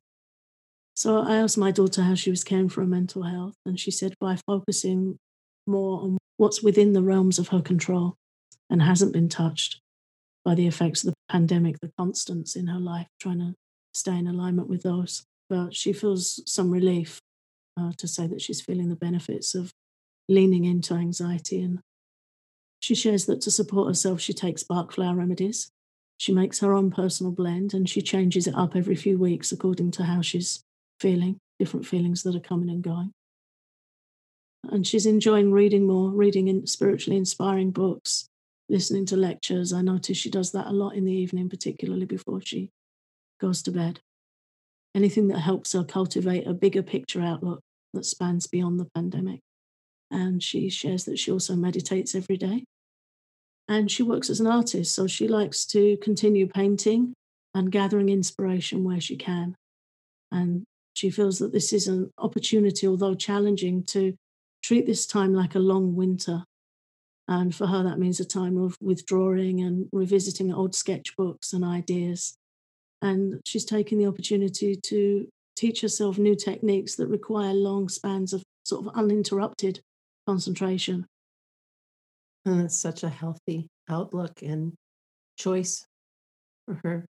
So 0.95 1.19
I 1.19 1.37
asked 1.37 1.59
my 1.59 1.73
daughter 1.73 2.03
how 2.03 2.15
she 2.15 2.31
was 2.31 2.45
caring 2.45 2.71
for 2.71 2.81
her 2.81 2.87
mental 2.87 3.25
health, 3.25 3.55
and 3.67 3.79
she 3.79 3.91
said 3.91 4.15
by 4.21 4.39
focusing 4.47 5.19
more 5.67 6.01
on 6.01 6.19
what's 6.39 6.63
within 6.63 6.93
the 6.93 7.03
realms 7.03 7.39
of 7.39 7.49
her 7.49 7.61
control 7.61 8.15
and 8.71 8.81
hasn't 8.81 9.13
been 9.13 9.29
touched. 9.29 9.81
By 10.47 10.55
the 10.55 10.69
effects 10.69 11.03
of 11.03 11.11
the 11.11 11.17
pandemic, 11.29 11.81
the 11.81 11.91
constants 11.99 12.55
in 12.55 12.69
her 12.69 12.79
life, 12.79 13.09
trying 13.21 13.41
to 13.41 13.55
stay 13.93 14.17
in 14.17 14.29
alignment 14.29 14.69
with 14.69 14.85
those. 14.85 15.25
But 15.51 15.75
she 15.75 15.93
feels 15.93 16.41
some 16.47 16.71
relief 16.71 17.19
uh, 17.77 17.91
to 17.99 18.07
say 18.07 18.29
that 18.29 18.41
she's 18.41 18.61
feeling 18.61 18.89
the 18.89 18.95
benefits 18.95 19.57
of 19.57 19.73
leaning 20.29 20.65
into 20.65 20.95
anxiety. 20.95 21.61
And 21.63 21.81
she 22.79 22.95
shares 22.95 23.27
that 23.27 23.41
to 23.41 23.51
support 23.51 23.89
herself, 23.89 24.21
she 24.21 24.33
takes 24.33 24.63
Bach 24.63 24.93
flower 24.93 25.17
remedies. 25.17 25.69
She 26.17 26.33
makes 26.33 26.61
her 26.61 26.73
own 26.73 26.93
personal 26.93 27.33
blend 27.33 27.75
and 27.75 27.89
she 27.89 28.01
changes 28.01 28.47
it 28.47 28.55
up 28.55 28.77
every 28.77 28.95
few 28.95 29.19
weeks 29.19 29.51
according 29.51 29.91
to 29.93 30.05
how 30.05 30.23
she's 30.23 30.61
feeling, 31.01 31.39
different 31.59 31.87
feelings 31.87 32.23
that 32.23 32.37
are 32.37 32.41
coming 32.41 32.71
and 32.71 32.83
going. 32.83 33.11
And 34.71 34.87
she's 34.87 35.07
enjoying 35.07 35.51
reading 35.51 35.89
more, 35.89 36.11
reading 36.11 36.47
in 36.47 36.69
spiritually 36.69 37.17
inspiring 37.17 37.73
books, 37.73 38.29
listening 38.69 39.07
to 39.07 39.17
lectures. 39.17 39.73
I 39.73 39.83
notice 39.83 40.17
she 40.17 40.31
does 40.31 40.53
that 40.53 40.67
a 40.67 40.73
lot 40.73 40.95
in 40.95 41.05
the 41.05 41.13
evening, 41.13 41.49
particularly 41.49 42.07
before 42.07 42.41
she 42.41 42.71
goes 43.41 43.63
to 43.63 43.71
bed. 43.71 44.01
Anything 44.95 45.29
that 45.29 45.41
helps 45.41 45.73
her 45.73 45.85
cultivate 45.85 46.47
a 46.47 46.55
bigger 46.55 46.83
picture 46.83 47.21
outlook 47.21 47.61
that 47.93 48.05
spans 48.05 48.47
beyond 48.47 48.81
the 48.81 48.89
pandemic. 48.95 49.41
And 50.11 50.43
she 50.43 50.69
shares 50.69 51.05
that 51.05 51.19
she 51.19 51.31
also 51.31 51.55
meditates 51.57 52.15
every 52.15 52.37
day. 52.37 52.65
And 53.69 53.91
she 53.91 54.03
works 54.03 54.31
as 54.31 54.41
an 54.41 54.47
artist, 54.47 54.95
so 54.95 55.07
she 55.07 55.27
likes 55.27 55.67
to 55.67 55.97
continue 55.99 56.47
painting 56.47 57.15
and 57.55 57.73
gathering 57.73 58.09
inspiration 58.09 58.85
where 58.85 59.01
she 59.01 59.17
can. 59.17 59.57
And 60.31 60.65
she 60.95 61.11
feels 61.11 61.39
that 61.41 61.53
this 61.53 61.73
is 61.73 61.89
an 61.89 62.11
opportunity, 62.19 62.87
although 62.87 63.15
challenging, 63.15 63.83
to 63.85 64.15
treat 64.63 64.87
this 64.87 65.07
time 65.07 65.35
like 65.35 65.55
a 65.55 65.61
long 65.61 65.97
winter. 65.97 66.45
And 67.29 67.55
for 67.55 67.67
her, 67.67 67.83
that 67.83 67.99
means 67.99 68.21
a 68.21 68.25
time 68.25 68.57
of 68.57 68.77
withdrawing 68.81 69.61
and 69.61 69.89
revisiting 69.93 70.53
old 70.53 70.73
sketchbooks 70.73 71.53
and 71.53 71.65
ideas. 71.65 72.37
And 73.03 73.41
she's 73.45 73.65
taken 73.65 73.99
the 73.99 74.07
opportunity 74.07 74.77
to 74.77 75.29
teach 75.57 75.81
herself 75.81 76.19
new 76.19 76.37
techniques 76.37 76.95
that 76.97 77.09
require 77.09 77.53
long 77.53 77.89
spans 77.89 78.33
of 78.33 78.43
sort 78.65 78.87
of 78.87 78.95
uninterrupted 78.95 79.81
concentration. 80.27 81.07
Oh, 82.47 82.53
and 82.53 82.63
it's 82.63 82.79
such 82.79 83.03
a 83.03 83.09
healthy 83.09 83.69
outlook 83.89 84.43
and 84.43 84.75
choice 85.37 85.85
for 86.67 86.81
her. 86.85 87.07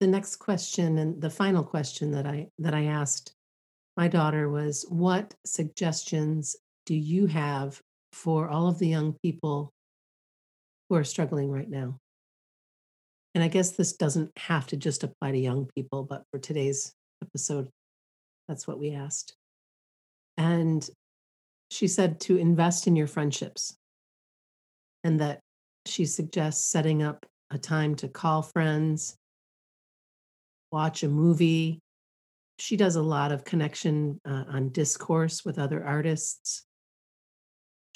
The 0.00 0.06
next 0.06 0.36
question 0.36 0.98
and 0.98 1.20
the 1.22 1.30
final 1.30 1.64
question 1.64 2.10
that 2.12 2.26
I 2.26 2.48
that 2.58 2.74
I 2.74 2.84
asked 2.84 3.32
my 3.96 4.08
daughter 4.08 4.50
was 4.50 4.84
what 4.90 5.34
suggestions 5.46 6.56
do 6.84 6.94
you 6.94 7.26
have 7.26 7.80
for 8.16 8.48
all 8.48 8.66
of 8.66 8.78
the 8.78 8.88
young 8.88 9.14
people 9.22 9.72
who 10.88 10.96
are 10.96 11.04
struggling 11.04 11.50
right 11.50 11.68
now? 11.68 11.98
And 13.34 13.44
I 13.44 13.48
guess 13.48 13.72
this 13.72 13.92
doesn't 13.92 14.30
have 14.38 14.66
to 14.68 14.76
just 14.76 15.04
apply 15.04 15.32
to 15.32 15.38
young 15.38 15.68
people, 15.76 16.04
but 16.04 16.22
for 16.30 16.38
today's 16.38 16.94
episode, 17.22 17.68
that's 18.48 18.66
what 18.66 18.78
we 18.78 18.92
asked. 18.92 19.34
And 20.38 20.88
she 21.70 21.86
said 21.86 22.20
to 22.20 22.38
invest 22.38 22.86
in 22.86 22.96
your 22.96 23.06
friendships 23.06 23.76
and 25.04 25.20
that 25.20 25.40
she 25.84 26.06
suggests 26.06 26.66
setting 26.66 27.02
up 27.02 27.26
a 27.50 27.58
time 27.58 27.94
to 27.96 28.08
call 28.08 28.40
friends, 28.42 29.16
watch 30.72 31.02
a 31.02 31.08
movie. 31.08 31.80
She 32.58 32.76
does 32.78 32.96
a 32.96 33.02
lot 33.02 33.32
of 33.32 33.44
connection 33.44 34.18
uh, 34.24 34.44
on 34.48 34.70
Discord 34.70 35.32
with 35.44 35.58
other 35.58 35.84
artists. 35.84 36.65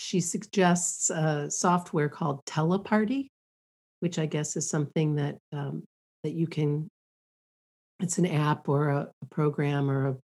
She 0.03 0.21
suggests 0.21 1.11
a 1.11 1.51
software 1.51 2.09
called 2.09 2.43
Teleparty, 2.47 3.29
which 4.01 4.19
I 4.19 4.25
guess 4.25 4.57
is 4.57 4.67
something 4.67 5.17
that 5.17 5.37
um, 5.53 5.85
that 6.25 6.33
you 6.33 6.47
can. 6.47 6.89
It's 8.01 8.17
an 8.17 8.25
app 8.25 8.67
or 8.67 8.89
a, 8.89 9.11
a 9.23 9.27
program 9.27 9.91
or 9.91 10.09
a 10.09 10.17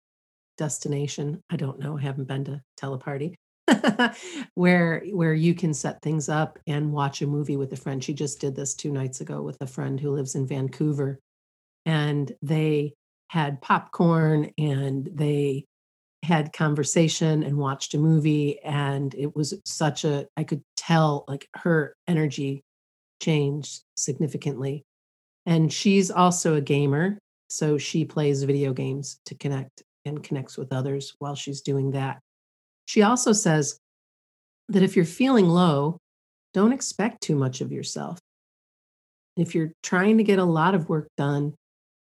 destination. 0.57 1.43
I 1.51 1.57
don't 1.57 1.79
know. 1.79 1.99
I 1.99 2.01
haven't 2.01 2.27
been 2.27 2.45
to 2.45 2.63
Teleparty. 2.81 3.35
where 4.55 5.05
where 5.13 5.35
you 5.35 5.53
can 5.53 5.75
set 5.75 6.01
things 6.01 6.31
up 6.31 6.59
and 6.67 6.91
watch 6.91 7.21
a 7.21 7.27
movie 7.27 7.59
with 7.59 7.71
a 7.75 7.77
friend. 7.77 8.03
She 8.03 8.15
just 8.15 8.41
did 8.41 8.57
this 8.57 8.75
two 8.75 8.91
nights 8.91 9.21
ago 9.21 9.43
with 9.43 9.59
a 9.61 9.67
friend 9.67 10.01
who 10.01 10.11
lives 10.11 10.37
in 10.37 10.47
Vancouver, 10.47 11.19
and 11.85 12.33
they 12.41 12.95
had 13.29 13.61
popcorn 13.61 14.53
and 14.57 15.07
they 15.13 15.67
had 16.27 16.53
conversation 16.53 17.43
and 17.43 17.57
watched 17.57 17.95
a 17.95 17.99
movie 17.99 18.61
and 18.63 19.15
it 19.15 19.35
was 19.35 19.55
such 19.65 20.05
a 20.05 20.27
i 20.37 20.45
could 20.45 20.63
tell 20.77 21.25
like 21.29 21.49
her 21.55 21.95
energy 22.07 22.63
changed 23.21 23.83
significantly. 23.97 24.85
And 25.45 25.73
she's 25.73 26.11
also 26.11 26.55
a 26.55 26.61
gamer. 26.61 27.19
So 27.49 27.79
she 27.79 28.05
plays 28.05 28.43
video 28.43 28.73
games 28.73 29.21
to 29.27 29.35
connect 29.35 29.83
and 30.05 30.23
connects 30.23 30.57
with 30.57 30.73
others 30.73 31.15
while 31.19 31.35
she's 31.35 31.61
doing 31.61 31.93
that. 31.93 32.19
She 32.87 33.03
also 33.03 33.33
says 33.33 33.79
that 34.69 34.83
if 34.83 34.97
you're 34.97 35.05
feeling 35.05 35.49
low, 35.49 35.99
don't 36.55 36.73
expect 36.73 37.23
too 37.23 37.37
much 37.37 37.61
of 37.61 37.73
yourself. 37.73 38.19
If 39.37 39.55
you're 39.55 39.73
trying 39.83 40.19
to 40.19 40.25
get 40.25 40.39
a 40.39 40.45
lot 40.45 40.75
of 40.75 40.89
work 40.89 41.09
done, 41.17 41.55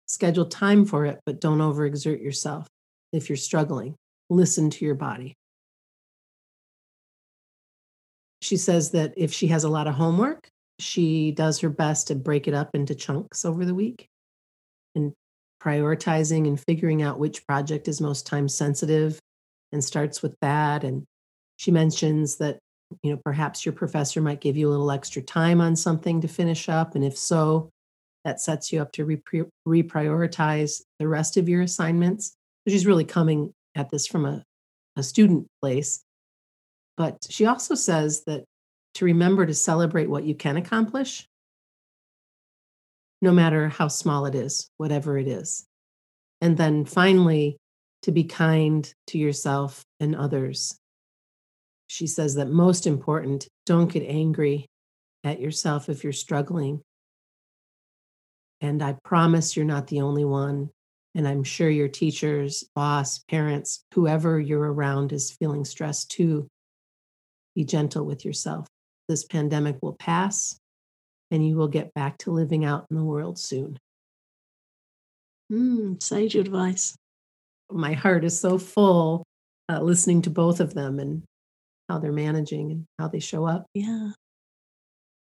schedule 0.06 0.46
time 0.46 0.86
for 0.86 1.06
it, 1.06 1.20
but 1.25 1.42
don't 1.42 1.60
overexert 1.60 2.22
yourself. 2.22 2.68
If 3.12 3.30
you're 3.30 3.38
struggling, 3.38 3.96
listen 4.30 4.70
to 4.72 4.86
your 4.86 4.96
body. 4.96 5.36
She 8.42 8.58
says 8.58 8.92
that 8.92 9.13
if 9.15 9.34
she 9.34 9.48
has 9.48 9.63
a 9.63 9.70
lot 9.70 9.88
of 9.88 9.96
homework, 9.96 10.50
she 10.80 11.32
does 11.32 11.60
her 11.60 11.70
best 11.70 12.08
to 12.08 12.15
break 12.15 12.48
it 12.48 12.53
up 12.53 12.72
into 12.74 12.96
chunks 12.96 13.46
over 13.46 13.65
the 13.65 13.75
week 13.75 14.08
and 14.96 15.13
prioritizing 15.63 16.48
and 16.48 16.60
figuring 16.60 17.01
out 17.01 17.20
which 17.20 17.46
project 17.48 17.88
is 17.88 18.01
most 18.01 18.27
time 18.27 18.50
sensitive 18.50 19.20
and 19.72 19.84
starts 19.84 20.22
with 20.22 20.36
that 20.42 20.84
and 20.84 21.06
she 21.56 21.72
mentions 21.72 22.36
that 22.38 22.60
you 23.01 23.12
know 23.12 23.20
perhaps 23.24 23.65
your 23.65 23.74
professor 23.74 24.22
might 24.22 24.42
give 24.42 24.58
you 24.58 24.68
a 24.68 24.72
little 24.72 24.92
extra 24.92 25.22
time 25.22 25.62
on 25.62 25.75
something 25.75 26.20
to 26.20 26.27
finish 26.27 26.68
up 26.68 26.96
and 26.96 27.06
if 27.06 27.18
so 27.18 27.70
that 28.25 28.42
sets 28.42 28.72
you 28.72 28.82
up 28.82 28.92
to 28.92 29.06
reprioritize 29.68 30.82
the 31.00 31.08
rest 31.08 31.38
of 31.38 31.48
your 31.48 31.62
assignments 31.62 32.36
she's 32.68 32.86
really 32.86 33.06
coming 33.06 33.53
at 33.75 33.89
this 33.89 34.08
from 34.08 34.25
a, 34.25 34.44
a 34.96 35.03
student 35.03 35.48
place 35.62 36.03
but 36.96 37.25
she 37.30 37.46
also 37.46 37.75
says 37.75 38.24
that 38.25 38.46
to 38.96 39.06
remember 39.06 39.46
to 39.46 39.53
celebrate 39.53 40.10
what 40.10 40.24
you 40.24 40.36
can 40.36 40.58
accomplish, 40.58 41.27
no 43.22 43.32
matter 43.32 43.70
how 43.70 43.88
small 43.88 44.25
it 44.25 44.36
is, 44.36 44.70
whatever 44.77 45.18
it 45.18 45.27
is. 45.27 45.65
And 46.42 46.58
then 46.58 46.86
finally, 46.86 47.58
to 48.03 48.12
be 48.12 48.25
kind 48.25 48.92
to 49.08 49.18
yourself 49.18 49.84
and 50.00 50.15
others. 50.15 50.77
She 51.88 52.06
says 52.06 52.36
that 52.36 52.50
most 52.50 52.86
important, 52.86 53.48
don't 53.65 53.92
get 53.92 54.03
angry 54.03 54.68
at 55.24 55.39
yourself 55.39 55.89
if 55.89 56.03
you're 56.03 56.12
struggling. 56.12 56.82
And 58.60 58.84
I 58.84 58.98
promise 59.03 59.56
you're 59.56 59.65
not 59.65 59.88
the 59.88 60.01
only 60.01 60.25
one. 60.25 60.70
And 61.15 61.27
I'm 61.27 61.43
sure 61.43 61.70
your 61.70 61.88
teachers, 61.88 62.63
boss, 62.75 63.20
parents, 63.29 63.84
whoever 63.93 64.39
you're 64.39 64.74
around 64.74 65.13
is 65.13 65.32
feeling 65.32 65.63
stressed 65.63 66.10
too. 66.10 66.48
Be 67.55 67.63
gentle 67.63 68.05
with 68.05 68.25
yourself 68.25 68.67
this 69.08 69.24
pandemic 69.25 69.77
will 69.82 69.93
pass 69.93 70.58
and 71.32 71.46
you 71.46 71.55
will 71.55 71.67
get 71.67 71.93
back 71.93 72.17
to 72.20 72.32
living 72.32 72.63
out 72.65 72.86
in 72.89 72.98
the 72.98 73.03
world 73.03 73.38
soon. 73.38 73.77
Mm, 75.51 76.01
sage 76.01 76.36
advice. 76.36 76.96
My 77.72 77.93
heart 77.93 78.24
is 78.24 78.39
so 78.39 78.58
full 78.58 79.24
uh, 79.70 79.82
listening 79.82 80.22
to 80.24 80.29
both 80.29 80.60
of 80.60 80.74
them 80.74 81.00
and 81.00 81.24
how 81.89 82.00
they're 82.00 82.12
managing 82.12 82.72
and 82.72 82.86
how 83.00 83.08
they 83.08 83.20
show 83.20 83.46
up. 83.46 83.65
Yeah. 83.74 84.12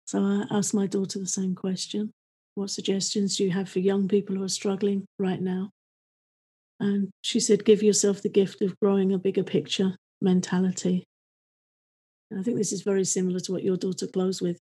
So 0.05 0.23
I 0.23 0.45
asked 0.51 0.73
my 0.73 0.87
daughter 0.87 1.19
the 1.19 1.27
same 1.27 1.55
question. 1.55 2.11
What 2.55 2.71
suggestions 2.71 3.37
do 3.37 3.43
you 3.43 3.51
have 3.51 3.69
for 3.69 3.79
young 3.79 4.07
people 4.07 4.35
who 4.35 4.43
are 4.43 4.49
struggling 4.49 5.05
right 5.19 5.41
now? 5.41 5.69
And 6.79 7.09
she 7.21 7.39
said, 7.39 7.65
give 7.65 7.83
yourself 7.83 8.21
the 8.21 8.29
gift 8.29 8.61
of 8.61 8.79
growing 8.79 9.13
a 9.13 9.17
bigger 9.17 9.43
picture 9.43 9.95
mentality 10.21 11.05
and 12.29 12.39
I 12.39 12.43
think 12.43 12.57
this 12.57 12.71
is 12.71 12.81
very 12.81 13.05
similar 13.05 13.39
to 13.41 13.51
what 13.51 13.63
your 13.63 13.77
daughter 13.77 14.07
closed 14.07 14.41
with. 14.41 14.59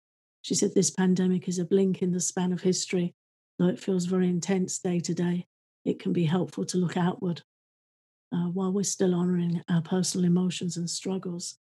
She 0.41 0.55
said 0.55 0.73
this 0.73 0.89
pandemic 0.89 1.47
is 1.47 1.59
a 1.59 1.65
blink 1.65 2.01
in 2.01 2.11
the 2.11 2.19
span 2.19 2.51
of 2.51 2.61
history. 2.61 3.13
Though 3.59 3.67
it 3.67 3.79
feels 3.79 4.05
very 4.05 4.27
intense 4.27 4.79
day 4.79 4.99
to 4.99 5.13
day, 5.13 5.45
it 5.85 5.99
can 5.99 6.13
be 6.13 6.23
helpful 6.23 6.65
to 6.65 6.77
look 6.77 6.97
outward 6.97 7.41
uh, 8.33 8.47
while 8.47 8.71
we're 8.71 8.83
still 8.83 9.13
honoring 9.13 9.61
our 9.69 9.81
personal 9.81 10.25
emotions 10.25 10.77
and 10.77 10.89
struggles. 10.89 11.57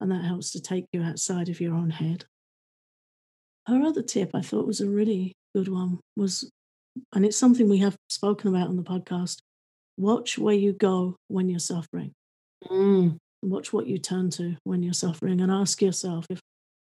And 0.00 0.10
that 0.12 0.24
helps 0.24 0.52
to 0.52 0.60
take 0.60 0.86
you 0.92 1.02
outside 1.02 1.48
of 1.48 1.60
your 1.60 1.74
own 1.74 1.90
head. 1.90 2.24
Her 3.66 3.82
other 3.82 4.02
tip 4.02 4.30
I 4.34 4.42
thought 4.42 4.66
was 4.66 4.80
a 4.80 4.88
really 4.88 5.32
good 5.54 5.68
one 5.68 5.98
was, 6.16 6.48
and 7.12 7.24
it's 7.24 7.36
something 7.36 7.68
we 7.68 7.78
have 7.78 7.96
spoken 8.08 8.54
about 8.54 8.68
on 8.68 8.76
the 8.76 8.82
podcast 8.82 9.38
watch 10.00 10.38
where 10.38 10.54
you 10.54 10.72
go 10.72 11.16
when 11.28 11.48
you're 11.48 11.58
suffering. 11.58 12.12
Mm. 12.66 13.18
Watch 13.42 13.72
what 13.72 13.86
you 13.86 13.98
turn 13.98 14.30
to 14.30 14.56
when 14.64 14.82
you're 14.82 14.94
suffering 14.94 15.40
and 15.40 15.50
ask 15.50 15.80
yourself 15.80 16.26
if 16.30 16.40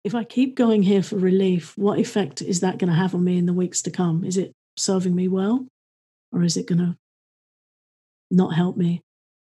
if 0.05 0.15
I 0.17 0.25
keep 0.25 0.57
going 0.57 0.83
here 0.83 1.03
for 1.03 1.17
relief, 1.17 1.79
what 1.79 2.01
effect 2.01 2.43
is 2.43 2.61
that 2.61 2.79
going 2.79 2.91
to 2.91 2.97
have 2.97 3.15
on 3.15 3.23
me 3.23 3.39
in 3.39 3.47
the 3.47 3.53
weeks 3.53 3.83
to 3.83 3.91
come? 3.91 4.25
Is 4.25 4.37
it 4.37 4.53
serving 4.77 5.15
me 5.15 5.29
well 5.29 5.67
or 6.33 6.43
is 6.43 6.57
it 6.57 6.67
going 6.67 6.81
to 6.81 6.97
not 8.29 8.55
help 8.55 8.77
me? 8.77 9.01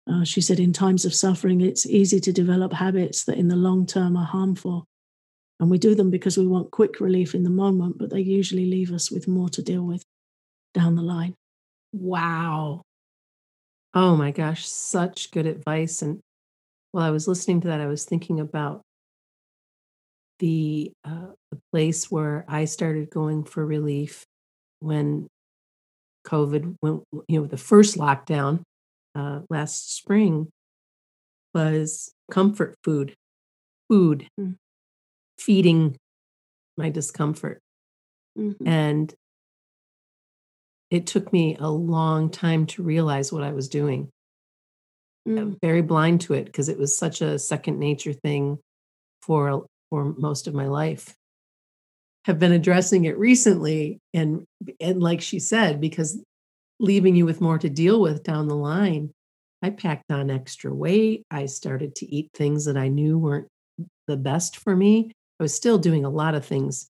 Uh, 0.08 0.22
she 0.22 0.40
said, 0.40 0.60
in 0.60 0.72
times 0.72 1.04
of 1.04 1.14
suffering, 1.14 1.60
it's 1.60 1.86
easy 1.86 2.20
to 2.20 2.32
develop 2.32 2.72
habits 2.72 3.24
that 3.24 3.36
in 3.36 3.48
the 3.48 3.56
long 3.56 3.84
term 3.84 4.16
are 4.16 4.26
harmful. 4.26 4.84
And 5.58 5.70
we 5.70 5.78
do 5.78 5.96
them 5.96 6.10
because 6.10 6.36
we 6.36 6.46
want 6.46 6.70
quick 6.70 7.00
relief 7.00 7.34
in 7.34 7.42
the 7.42 7.50
moment, 7.50 7.98
but 7.98 8.10
they 8.10 8.20
usually 8.20 8.66
leave 8.66 8.92
us 8.92 9.10
with 9.10 9.26
more 9.26 9.48
to 9.48 9.62
deal 9.62 9.82
with 9.82 10.04
down 10.72 10.94
the 10.94 11.02
line. 11.02 11.34
Wow. 11.92 12.82
Oh 13.94 14.16
my 14.16 14.32
gosh, 14.32 14.66
such 14.66 15.30
good 15.30 15.46
advice. 15.46 16.02
And 16.02 16.20
while 16.90 17.04
I 17.04 17.10
was 17.10 17.28
listening 17.28 17.60
to 17.62 17.68
that, 17.68 17.80
I 17.80 17.86
was 17.86 18.04
thinking 18.04 18.40
about 18.40 18.82
the 20.40 20.90
uh, 21.04 21.28
the 21.52 21.60
place 21.72 22.10
where 22.10 22.44
I 22.48 22.64
started 22.64 23.08
going 23.08 23.44
for 23.44 23.64
relief 23.64 24.24
when 24.80 25.28
COVID 26.26 26.74
went, 26.82 27.04
you 27.28 27.40
know, 27.40 27.46
the 27.46 27.56
first 27.56 27.96
lockdown 27.96 28.62
uh, 29.14 29.40
last 29.48 29.94
spring 29.94 30.48
was 31.54 32.10
comfort 32.32 32.74
food, 32.82 33.14
food, 33.88 34.26
mm. 34.40 34.56
feeding 35.38 35.96
my 36.76 36.90
discomfort. 36.90 37.60
Mm-hmm. 38.36 38.66
And 38.66 39.14
it 40.90 41.06
took 41.06 41.32
me 41.32 41.56
a 41.58 41.68
long 41.68 42.30
time 42.30 42.66
to 42.66 42.82
realize 42.82 43.32
what 43.32 43.42
I 43.42 43.52
was 43.52 43.68
doing. 43.68 44.10
Mm. 45.28 45.38
I'm 45.38 45.58
very 45.62 45.82
blind 45.82 46.20
to 46.22 46.34
it 46.34 46.44
because 46.44 46.68
it 46.68 46.78
was 46.78 46.96
such 46.96 47.20
a 47.20 47.38
second 47.38 47.78
nature 47.78 48.12
thing 48.12 48.58
for 49.22 49.66
for 49.90 50.14
most 50.16 50.46
of 50.46 50.54
my 50.54 50.66
life. 50.66 51.14
Have 52.26 52.38
been 52.38 52.52
addressing 52.52 53.04
it 53.04 53.18
recently 53.18 54.00
and 54.12 54.44
and 54.80 55.02
like 55.02 55.20
she 55.20 55.38
said 55.38 55.80
because 55.80 56.18
leaving 56.80 57.14
you 57.14 57.24
with 57.24 57.40
more 57.40 57.58
to 57.58 57.68
deal 57.68 58.00
with 58.00 58.22
down 58.22 58.48
the 58.48 58.56
line. 58.56 59.10
I 59.62 59.70
packed 59.70 60.10
on 60.10 60.30
extra 60.30 60.74
weight. 60.74 61.24
I 61.30 61.46
started 61.46 61.94
to 61.96 62.14
eat 62.14 62.30
things 62.34 62.66
that 62.66 62.76
I 62.76 62.88
knew 62.88 63.18
weren't 63.18 63.48
the 64.06 64.16
best 64.16 64.58
for 64.58 64.76
me. 64.76 65.12
I 65.40 65.42
was 65.42 65.54
still 65.54 65.78
doing 65.78 66.04
a 66.04 66.10
lot 66.10 66.34
of 66.34 66.44
things 66.44 66.90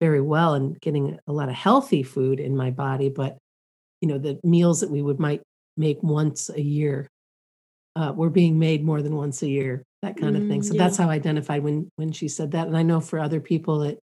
very 0.00 0.20
well 0.20 0.54
and 0.54 0.80
getting 0.80 1.18
a 1.26 1.32
lot 1.32 1.48
of 1.48 1.54
healthy 1.54 2.02
food 2.02 2.40
in 2.40 2.56
my 2.56 2.70
body, 2.70 3.08
but 3.08 3.38
you 4.00 4.08
know, 4.08 4.18
the 4.18 4.38
meals 4.44 4.80
that 4.80 4.90
we 4.90 5.00
would 5.00 5.18
might 5.18 5.42
make 5.76 6.02
once 6.02 6.50
a 6.50 6.60
year 6.60 7.08
uh, 7.96 8.12
were 8.14 8.30
being 8.30 8.58
made 8.58 8.84
more 8.84 9.02
than 9.02 9.16
once 9.16 9.42
a 9.42 9.48
year, 9.48 9.82
that 10.02 10.16
kind 10.16 10.36
of 10.36 10.46
thing. 10.48 10.62
So 10.62 10.72
mm, 10.72 10.76
yeah. 10.76 10.84
that's 10.84 10.96
how 10.96 11.08
I 11.08 11.14
identified 11.14 11.62
when 11.62 11.88
when 11.96 12.12
she 12.12 12.28
said 12.28 12.50
that. 12.52 12.66
And 12.66 12.76
I 12.76 12.82
know 12.82 13.00
for 13.00 13.18
other 13.18 13.40
people, 13.40 13.82
it 13.82 13.98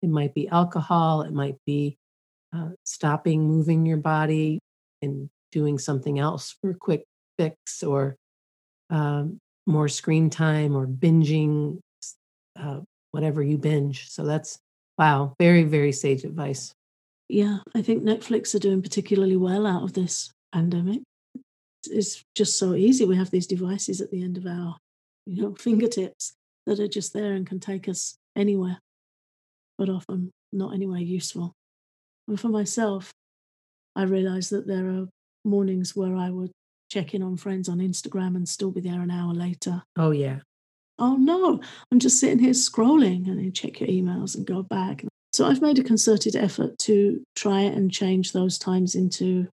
it 0.00 0.08
might 0.08 0.34
be 0.34 0.48
alcohol, 0.48 1.22
it 1.22 1.32
might 1.32 1.56
be 1.66 1.96
uh, 2.54 2.70
stopping 2.84 3.46
moving 3.46 3.84
your 3.84 3.96
body 3.96 4.60
and 5.00 5.28
doing 5.50 5.78
something 5.78 6.18
else 6.18 6.56
for 6.60 6.70
a 6.70 6.74
quick 6.74 7.04
fix, 7.38 7.82
or 7.82 8.16
um, 8.90 9.38
more 9.66 9.88
screen 9.88 10.30
time, 10.30 10.76
or 10.76 10.86
binging 10.86 11.78
uh, 12.58 12.80
whatever 13.10 13.42
you 13.42 13.58
binge. 13.58 14.08
So 14.08 14.24
that's 14.24 14.58
wow, 14.98 15.34
very 15.38 15.64
very 15.64 15.92
sage 15.92 16.24
advice. 16.24 16.74
Yeah, 17.28 17.58
I 17.74 17.82
think 17.82 18.02
Netflix 18.02 18.54
are 18.54 18.58
doing 18.58 18.82
particularly 18.82 19.36
well 19.36 19.66
out 19.66 19.84
of 19.84 19.94
this 19.94 20.30
pandemic. 20.52 21.00
It's 21.86 22.22
just 22.34 22.58
so 22.58 22.74
easy. 22.74 23.04
We 23.04 23.16
have 23.16 23.30
these 23.30 23.46
devices 23.46 24.00
at 24.00 24.10
the 24.10 24.22
end 24.22 24.36
of 24.36 24.46
our, 24.46 24.76
you 25.26 25.42
know, 25.42 25.54
fingertips 25.58 26.34
that 26.66 26.78
are 26.78 26.88
just 26.88 27.12
there 27.12 27.32
and 27.32 27.46
can 27.46 27.58
take 27.58 27.88
us 27.88 28.16
anywhere, 28.36 28.78
but 29.78 29.88
often 29.88 30.30
not 30.52 30.74
anywhere 30.74 31.00
useful. 31.00 31.54
And 32.28 32.38
for 32.38 32.48
myself, 32.48 33.10
I 33.96 34.04
realized 34.04 34.50
that 34.50 34.66
there 34.66 34.88
are 34.88 35.08
mornings 35.44 35.96
where 35.96 36.14
I 36.14 36.30
would 36.30 36.52
check 36.90 37.14
in 37.14 37.22
on 37.22 37.36
friends 37.36 37.68
on 37.68 37.78
Instagram 37.78 38.36
and 38.36 38.48
still 38.48 38.70
be 38.70 38.80
there 38.80 39.00
an 39.00 39.10
hour 39.10 39.32
later. 39.32 39.82
Oh, 39.96 40.10
yeah. 40.10 40.40
Oh, 41.02 41.16
no, 41.16 41.60
I'm 41.90 41.98
just 41.98 42.20
sitting 42.20 42.38
here 42.38 42.52
scrolling 42.52 43.26
and 43.26 43.40
then 43.40 43.50
check 43.50 43.80
your 43.80 43.88
emails 43.88 44.36
and 44.36 44.46
go 44.46 44.62
back. 44.62 45.04
So 45.32 45.44
I've 45.44 45.60
made 45.60 45.80
a 45.80 45.82
concerted 45.82 46.36
effort 46.36 46.78
to 46.80 47.24
try 47.34 47.62
and 47.62 47.90
change 47.90 48.30
those 48.30 48.56
times 48.56 48.94
into 48.94 49.48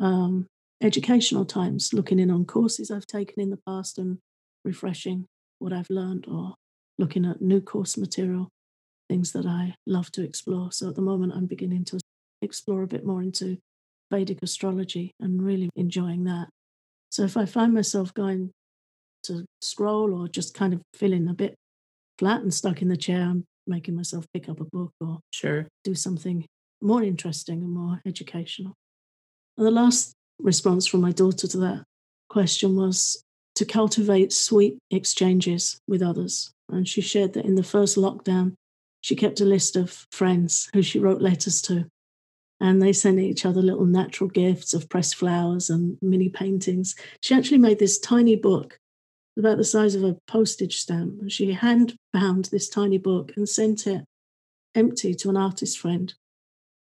um, 0.00 0.46
educational 0.80 1.44
times, 1.44 1.92
looking 1.92 2.18
in 2.18 2.30
on 2.30 2.46
courses 2.46 2.90
I've 2.90 3.06
taken 3.06 3.38
in 3.38 3.50
the 3.50 3.60
past 3.66 3.98
and 3.98 4.16
refreshing 4.64 5.26
what 5.58 5.74
I've 5.74 5.90
learned 5.90 6.24
or 6.26 6.54
looking 6.98 7.26
at 7.26 7.42
new 7.42 7.60
course 7.60 7.98
material, 7.98 8.48
things 9.10 9.32
that 9.32 9.44
I 9.44 9.74
love 9.86 10.10
to 10.12 10.24
explore. 10.24 10.72
So 10.72 10.88
at 10.88 10.94
the 10.94 11.02
moment, 11.02 11.34
I'm 11.36 11.44
beginning 11.44 11.84
to 11.86 11.98
explore 12.40 12.82
a 12.82 12.88
bit 12.88 13.04
more 13.04 13.20
into 13.20 13.58
Vedic 14.10 14.38
astrology 14.42 15.12
and 15.20 15.42
really 15.42 15.68
enjoying 15.76 16.24
that. 16.24 16.48
So 17.10 17.24
if 17.24 17.36
I 17.36 17.44
find 17.44 17.74
myself 17.74 18.14
going 18.14 18.52
to 19.24 19.44
scroll 19.60 20.14
or 20.14 20.28
just 20.28 20.54
kind 20.54 20.72
of 20.72 20.82
feeling 20.94 21.28
a 21.28 21.34
bit 21.34 21.54
flat 22.18 22.40
and 22.40 22.52
stuck 22.52 22.82
in 22.82 22.88
the 22.88 22.96
chair, 22.96 23.22
I'm 23.22 23.44
making 23.66 23.94
myself 23.94 24.26
pick 24.32 24.48
up 24.48 24.60
a 24.60 24.64
book 24.64 24.92
or 25.00 25.20
sure 25.30 25.66
do 25.84 25.94
something 25.94 26.46
more 26.80 27.02
interesting 27.02 27.62
and 27.62 27.70
more 27.70 28.00
educational. 28.06 28.74
And 29.56 29.66
the 29.66 29.70
last 29.70 30.12
response 30.38 30.86
from 30.86 31.00
my 31.00 31.12
daughter 31.12 31.46
to 31.48 31.58
that 31.58 31.84
question 32.28 32.76
was 32.76 33.22
to 33.56 33.64
cultivate 33.64 34.32
sweet 34.32 34.78
exchanges 34.90 35.80
with 35.88 36.02
others. 36.02 36.52
And 36.68 36.86
she 36.86 37.00
shared 37.00 37.32
that 37.32 37.44
in 37.44 37.56
the 37.56 37.62
first 37.62 37.96
lockdown, 37.96 38.54
she 39.00 39.16
kept 39.16 39.40
a 39.40 39.44
list 39.44 39.76
of 39.76 40.06
friends 40.12 40.68
who 40.72 40.82
she 40.82 40.98
wrote 40.98 41.20
letters 41.20 41.60
to. 41.62 41.86
And 42.60 42.82
they 42.82 42.92
sent 42.92 43.20
each 43.20 43.46
other 43.46 43.62
little 43.62 43.86
natural 43.86 44.28
gifts 44.28 44.74
of 44.74 44.88
pressed 44.88 45.16
flowers 45.16 45.70
and 45.70 45.96
mini 46.02 46.28
paintings. 46.28 46.94
She 47.22 47.34
actually 47.34 47.58
made 47.58 47.78
this 47.78 47.98
tiny 47.98 48.36
book 48.36 48.78
about 49.38 49.56
the 49.56 49.64
size 49.64 49.94
of 49.94 50.04
a 50.04 50.16
postage 50.26 50.78
stamp. 50.78 51.30
She 51.30 51.52
hand 51.52 51.96
bound 52.12 52.46
this 52.46 52.68
tiny 52.68 52.98
book 52.98 53.32
and 53.36 53.48
sent 53.48 53.86
it 53.86 54.04
empty 54.74 55.14
to 55.14 55.30
an 55.30 55.36
artist 55.36 55.78
friend 55.78 56.12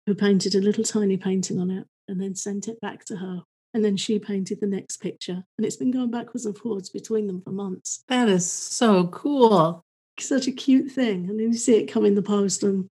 who 0.06 0.15
painted 0.15 0.56
a 0.56 0.62
little 0.62 0.84
tiny 0.84 1.17
painting 1.17 1.60
on 1.60 1.69
it 1.71 1.86
and 2.08 2.19
then 2.19 2.36
sent 2.36 2.67
it 2.67 2.80
back 2.82 3.06
to 3.06 3.17
her. 3.17 3.43
And 3.73 3.86
then 3.86 3.95
she 3.95 4.19
painted 4.19 4.60
the 4.60 4.67
next 4.67 4.97
picture. 4.97 5.43
And 5.58 5.65
it's 5.65 5.77
been 5.77 5.91
going 5.91 6.12
backwards 6.12 6.45
and 6.45 6.58
forwards 6.58 6.89
between 6.89 7.27
them 7.27 7.41
for 7.41 7.51
months. 7.51 8.04
That 8.10 8.27
is 8.27 8.51
so 8.51 9.08
cool. 9.08 9.82
Such 10.19 10.47
a 10.47 10.51
cute 10.51 10.91
thing. 10.91 11.30
And 11.30 11.39
then 11.39 11.51
you 11.51 11.54
see 11.54 11.77
it 11.77 11.91
come 11.91 12.06
in 12.06 12.15
the 12.15 12.21
post 12.21 12.63
and, 12.63 12.88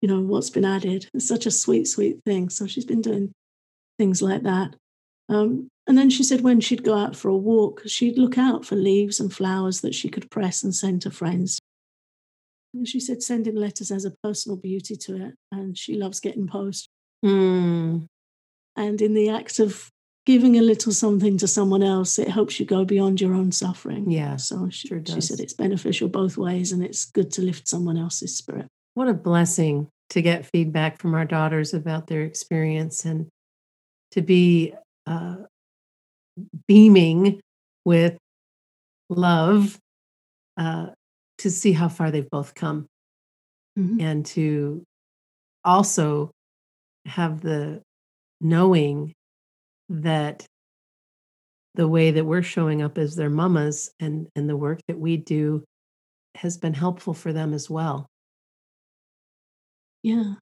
you 0.00 0.08
know, 0.08 0.20
what's 0.20 0.50
been 0.50 0.64
added. 0.64 1.08
It's 1.14 1.28
such 1.28 1.46
a 1.46 1.52
sweet, 1.52 1.86
sweet 1.86 2.18
thing. 2.24 2.48
So 2.48 2.66
she's 2.66 2.84
been 2.84 3.00
doing 3.00 3.32
things 3.96 4.20
like 4.20 4.42
that. 4.42 4.74
Um, 5.28 5.68
and 5.86 5.98
then 5.98 6.10
she 6.10 6.22
said 6.22 6.40
when 6.40 6.60
she'd 6.60 6.84
go 6.84 6.96
out 6.96 7.16
for 7.16 7.28
a 7.28 7.36
walk, 7.36 7.82
she'd 7.86 8.18
look 8.18 8.38
out 8.38 8.64
for 8.64 8.76
leaves 8.76 9.20
and 9.20 9.32
flowers 9.32 9.80
that 9.82 9.94
she 9.94 10.08
could 10.08 10.30
press 10.30 10.62
and 10.62 10.74
send 10.74 11.02
to 11.02 11.10
friends. 11.10 11.58
And 12.72 12.88
she 12.88 13.00
said 13.00 13.22
sending 13.22 13.54
letters 13.54 13.90
has 13.90 14.04
a 14.04 14.14
personal 14.22 14.56
beauty 14.56 14.96
to 14.96 15.26
it, 15.26 15.34
and 15.52 15.76
she 15.78 15.94
loves 15.94 16.20
getting 16.20 16.46
post. 16.46 16.88
Mm. 17.24 18.06
And 18.76 19.02
in 19.02 19.14
the 19.14 19.28
act 19.28 19.60
of 19.60 19.90
giving 20.26 20.58
a 20.58 20.62
little 20.62 20.92
something 20.92 21.38
to 21.38 21.46
someone 21.46 21.82
else, 21.82 22.18
it 22.18 22.28
helps 22.28 22.58
you 22.58 22.66
go 22.66 22.84
beyond 22.84 23.20
your 23.20 23.34
own 23.34 23.52
suffering. 23.52 24.10
Yeah. 24.10 24.36
So 24.36 24.68
she, 24.70 24.88
sure 24.88 25.02
she 25.04 25.20
said 25.20 25.38
it's 25.38 25.52
beneficial 25.52 26.08
both 26.08 26.36
ways, 26.36 26.72
and 26.72 26.82
it's 26.82 27.04
good 27.04 27.30
to 27.32 27.42
lift 27.42 27.68
someone 27.68 27.98
else's 27.98 28.36
spirit. 28.36 28.66
What 28.94 29.08
a 29.08 29.14
blessing 29.14 29.88
to 30.10 30.22
get 30.22 30.46
feedback 30.46 31.00
from 31.00 31.14
our 31.14 31.24
daughters 31.24 31.74
about 31.74 32.06
their 32.06 32.22
experience 32.22 33.04
and 33.04 33.28
to 34.12 34.22
be 34.22 34.74
uh, 35.06 35.36
beaming 36.66 37.40
with 37.84 38.16
love 39.08 39.78
uh, 40.56 40.88
to 41.38 41.50
see 41.50 41.72
how 41.72 41.88
far 41.88 42.10
they've 42.10 42.30
both 42.30 42.54
come 42.54 42.86
mm-hmm. 43.78 44.00
and 44.00 44.26
to 44.26 44.82
also 45.64 46.30
have 47.06 47.40
the 47.40 47.82
knowing 48.40 49.12
that 49.88 50.46
the 51.74 51.88
way 51.88 52.12
that 52.12 52.24
we're 52.24 52.42
showing 52.42 52.82
up 52.82 52.98
as 52.98 53.16
their 53.16 53.30
mamas 53.30 53.90
and 54.00 54.28
and 54.36 54.48
the 54.48 54.56
work 54.56 54.80
that 54.88 54.98
we 54.98 55.16
do 55.16 55.64
has 56.36 56.56
been 56.56 56.74
helpful 56.74 57.14
for 57.14 57.32
them 57.32 57.52
as 57.52 57.68
well. 57.68 58.06
Yeah. 60.02 60.34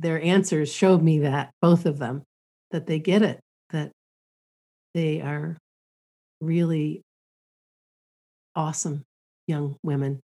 Their 0.00 0.20
answers 0.22 0.72
showed 0.72 1.02
me 1.02 1.20
that 1.20 1.50
both 1.60 1.86
of 1.86 1.98
them 1.98 2.22
that 2.70 2.86
they 2.86 2.98
get 2.98 3.22
it 3.22 3.40
that 3.70 3.92
they 4.94 5.20
are 5.20 5.56
really 6.40 7.02
awesome 8.54 9.04
young 9.46 9.76
women. 9.82 10.20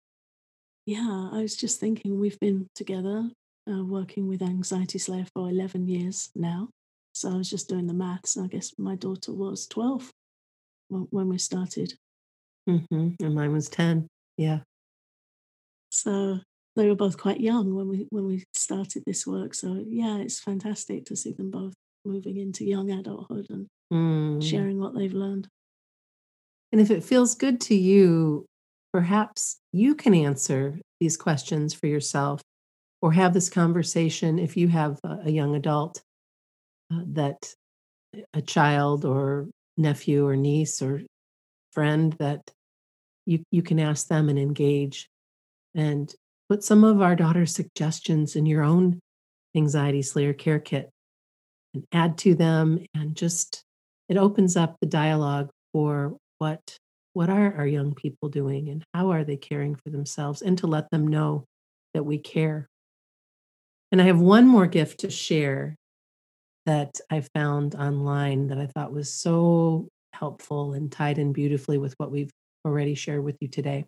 Yeah, 0.85 1.29
I 1.31 1.41
was 1.41 1.55
just 1.55 1.79
thinking 1.79 2.19
we've 2.19 2.39
been 2.39 2.67
together 2.75 3.29
uh, 3.69 3.83
working 3.83 4.27
with 4.27 4.41
Anxiety 4.41 4.97
Slayer 4.97 5.25
for 5.33 5.49
11 5.49 5.87
years 5.87 6.29
now. 6.35 6.69
So 7.13 7.29
I 7.29 7.35
was 7.35 7.49
just 7.49 7.69
doing 7.69 7.87
the 7.87 7.93
maths. 7.93 8.37
I 8.37 8.47
guess 8.47 8.71
my 8.77 8.95
daughter 8.95 9.33
was 9.33 9.67
12 9.67 10.09
when 10.89 11.29
we 11.29 11.37
started. 11.37 11.93
Mm-hmm. 12.69 13.23
And 13.23 13.35
mine 13.35 13.51
was 13.51 13.69
10. 13.69 14.07
Yeah. 14.37 14.59
So 15.89 16.39
they 16.75 16.87
were 16.87 16.95
both 16.95 17.17
quite 17.17 17.41
young 17.41 17.75
when 17.75 17.87
we 17.89 18.07
when 18.09 18.25
we 18.25 18.45
started 18.53 19.03
this 19.05 19.27
work. 19.27 19.53
So 19.53 19.83
yeah, 19.87 20.17
it's 20.17 20.39
fantastic 20.39 21.05
to 21.05 21.15
see 21.15 21.33
them 21.33 21.51
both 21.51 21.73
moving 22.05 22.37
into 22.37 22.65
young 22.65 22.91
adulthood 22.91 23.47
and 23.49 23.67
mm. 23.91 24.43
sharing 24.43 24.79
what 24.79 24.95
they've 24.95 25.13
learned. 25.13 25.47
And 26.71 26.79
if 26.79 26.89
it 26.89 27.03
feels 27.03 27.35
good 27.35 27.59
to 27.61 27.75
you, 27.75 28.45
perhaps 28.93 29.57
you 29.71 29.95
can 29.95 30.13
answer 30.13 30.79
these 30.99 31.17
questions 31.17 31.73
for 31.73 31.87
yourself 31.87 32.41
or 33.01 33.11
have 33.11 33.33
this 33.33 33.49
conversation 33.49 34.39
if 34.39 34.55
you 34.55 34.67
have 34.67 34.99
a 35.03 35.31
young 35.31 35.55
adult 35.55 36.01
uh, 36.93 37.01
that 37.07 37.53
a 38.33 38.41
child 38.41 39.05
or 39.05 39.47
nephew 39.77 40.25
or 40.25 40.35
niece 40.35 40.81
or 40.81 41.01
friend 41.71 42.13
that 42.19 42.41
you, 43.25 43.43
you 43.51 43.61
can 43.61 43.79
ask 43.79 44.07
them 44.07 44.29
and 44.29 44.37
engage 44.37 45.07
and 45.73 46.13
put 46.49 46.63
some 46.63 46.83
of 46.83 47.01
our 47.01 47.15
daughter's 47.15 47.55
suggestions 47.55 48.35
in 48.35 48.45
your 48.45 48.63
own 48.63 48.99
anxiety 49.55 50.01
slayer 50.01 50.33
care 50.33 50.59
kit 50.59 50.89
and 51.73 51.83
add 51.93 52.17
to 52.19 52.35
them 52.35 52.79
and 52.93 53.15
just 53.15 53.63
it 54.09 54.17
opens 54.17 54.57
up 54.57 54.75
the 54.81 54.87
dialogue 54.87 55.49
for 55.73 56.17
what 56.39 56.77
what 57.13 57.29
are 57.29 57.53
our 57.55 57.67
young 57.67 57.93
people 57.93 58.29
doing 58.29 58.69
and 58.69 58.83
how 58.93 59.11
are 59.11 59.23
they 59.23 59.37
caring 59.37 59.75
for 59.75 59.89
themselves 59.89 60.41
and 60.41 60.57
to 60.57 60.67
let 60.67 60.89
them 60.91 61.07
know 61.07 61.45
that 61.93 62.03
we 62.03 62.17
care. 62.17 62.67
And 63.91 64.01
i 64.01 64.05
have 64.05 64.19
one 64.19 64.47
more 64.47 64.67
gift 64.67 65.01
to 65.01 65.09
share 65.09 65.75
that 66.65 66.99
i 67.09 67.21
found 67.33 67.75
online 67.75 68.47
that 68.47 68.57
i 68.57 68.67
thought 68.67 68.93
was 68.93 69.13
so 69.13 69.89
helpful 70.13 70.73
and 70.73 70.91
tied 70.91 71.17
in 71.17 71.33
beautifully 71.33 71.77
with 71.77 71.93
what 71.97 72.11
we've 72.11 72.29
already 72.65 72.95
shared 72.95 73.23
with 73.23 73.37
you 73.39 73.47
today. 73.47 73.85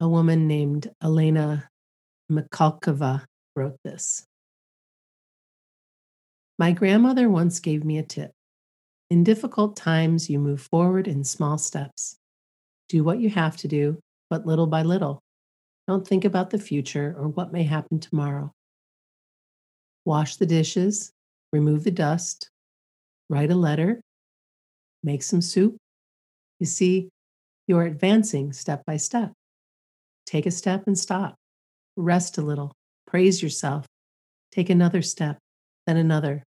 A 0.00 0.08
woman 0.08 0.46
named 0.46 0.90
elena 1.02 1.68
Mikhalkova 2.30 3.24
wrote 3.56 3.76
this 3.84 4.24
my 6.58 6.72
grandmother 6.72 7.28
once 7.28 7.60
gave 7.60 7.84
me 7.84 7.98
a 7.98 8.02
tip. 8.02 8.32
In 9.10 9.24
difficult 9.24 9.76
times, 9.76 10.30
you 10.30 10.38
move 10.38 10.60
forward 10.60 11.06
in 11.06 11.24
small 11.24 11.58
steps. 11.58 12.16
Do 12.88 13.04
what 13.04 13.20
you 13.20 13.30
have 13.30 13.56
to 13.58 13.68
do, 13.68 13.98
but 14.30 14.46
little 14.46 14.66
by 14.66 14.82
little. 14.82 15.20
Don't 15.88 16.06
think 16.06 16.24
about 16.24 16.50
the 16.50 16.58
future 16.58 17.14
or 17.18 17.28
what 17.28 17.52
may 17.52 17.64
happen 17.64 17.98
tomorrow. 17.98 18.52
Wash 20.04 20.36
the 20.36 20.46
dishes, 20.46 21.12
remove 21.52 21.84
the 21.84 21.90
dust, 21.90 22.50
write 23.28 23.50
a 23.50 23.54
letter, 23.54 24.00
make 25.02 25.22
some 25.22 25.40
soup. 25.40 25.76
You 26.60 26.66
see, 26.66 27.08
you're 27.66 27.84
advancing 27.84 28.52
step 28.52 28.84
by 28.86 28.96
step. 28.96 29.32
Take 30.26 30.46
a 30.46 30.50
step 30.50 30.86
and 30.86 30.98
stop. 30.98 31.34
Rest 31.96 32.38
a 32.38 32.42
little. 32.42 32.72
Praise 33.06 33.42
yourself. 33.42 33.86
Take 34.50 34.70
another 34.70 35.02
step, 35.02 35.38
then 35.92 36.06
another. 36.06 36.42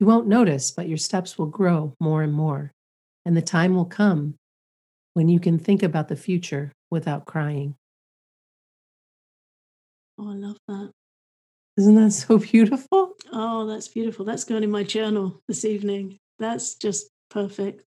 You 0.00 0.06
won't 0.06 0.26
notice, 0.26 0.70
but 0.70 0.88
your 0.88 0.98
steps 0.98 1.38
will 1.38 1.46
grow 1.46 1.94
more 1.98 2.22
and 2.22 2.32
more. 2.32 2.72
And 3.24 3.34
the 3.34 3.42
time 3.42 3.74
will 3.74 3.86
come 3.86 4.34
when 5.14 5.28
you 5.28 5.40
can 5.40 5.58
think 5.58 5.82
about 5.82 6.08
the 6.08 6.16
future 6.16 6.72
without 6.90 7.24
crying. 7.24 7.74
Oh, 10.18 10.30
I 10.30 10.34
love 10.34 10.58
that. 10.68 10.90
Isn't 11.78 11.94
that 11.94 12.10
so 12.10 12.38
beautiful? 12.38 13.14
Oh, 13.32 13.66
that's 13.66 13.88
beautiful. 13.88 14.26
That's 14.26 14.44
going 14.44 14.62
in 14.62 14.70
my 14.70 14.82
journal 14.82 15.40
this 15.48 15.64
evening. 15.64 16.18
That's 16.38 16.74
just 16.74 17.08
perfect. 17.30 17.82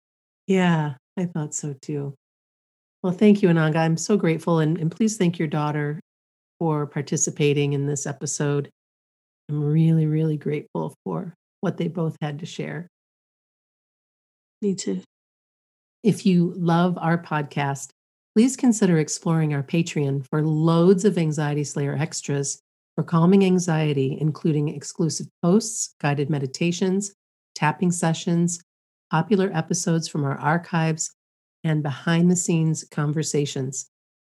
Yeah, 0.46 0.94
I 1.16 1.24
thought 1.24 1.54
so 1.54 1.74
too. 1.82 2.14
Well, 3.02 3.12
thank 3.12 3.42
you, 3.42 3.48
Ananga. 3.48 3.76
I'm 3.76 3.96
so 3.96 4.16
grateful. 4.16 4.60
And, 4.60 4.78
and 4.78 4.90
please 4.90 5.16
thank 5.16 5.38
your 5.38 5.48
daughter 5.48 6.00
for 6.60 6.86
participating 6.86 7.72
in 7.72 7.86
this 7.86 8.06
episode. 8.06 8.70
I'm 9.48 9.62
really, 9.62 10.06
really 10.06 10.36
grateful 10.36 10.94
for 11.04 11.34
what 11.60 11.76
they 11.76 11.88
both 11.88 12.16
had 12.20 12.40
to 12.40 12.46
share. 12.46 12.88
Me 14.62 14.74
too. 14.74 15.02
If 16.02 16.24
you 16.24 16.54
love 16.56 16.98
our 17.00 17.18
podcast, 17.18 17.88
please 18.34 18.56
consider 18.56 18.98
exploring 18.98 19.54
our 19.54 19.62
Patreon 19.62 20.26
for 20.28 20.42
loads 20.42 21.04
of 21.04 21.18
Anxiety 21.18 21.64
Slayer 21.64 21.96
extras 21.96 22.60
for 22.94 23.04
calming 23.04 23.44
anxiety, 23.44 24.16
including 24.20 24.68
exclusive 24.68 25.26
posts, 25.42 25.94
guided 26.00 26.30
meditations, 26.30 27.12
tapping 27.54 27.90
sessions, 27.90 28.60
popular 29.10 29.50
episodes 29.52 30.08
from 30.08 30.24
our 30.24 30.38
archives, 30.38 31.12
and 31.62 31.82
behind 31.82 32.30
the 32.30 32.36
scenes 32.36 32.84
conversations. 32.90 33.86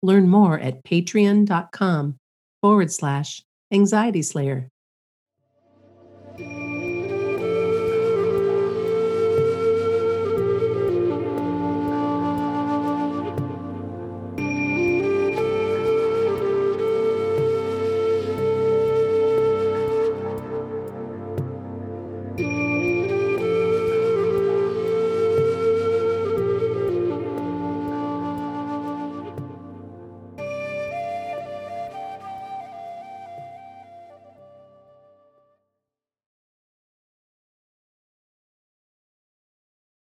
Learn 0.02 0.28
more 0.28 0.60
at 0.60 0.84
patreon.com 0.84 2.18
forward 2.62 2.92
slash 2.92 3.42
anxiety 3.72 4.22
slayer. 4.22 4.70
Bye. 6.40 6.69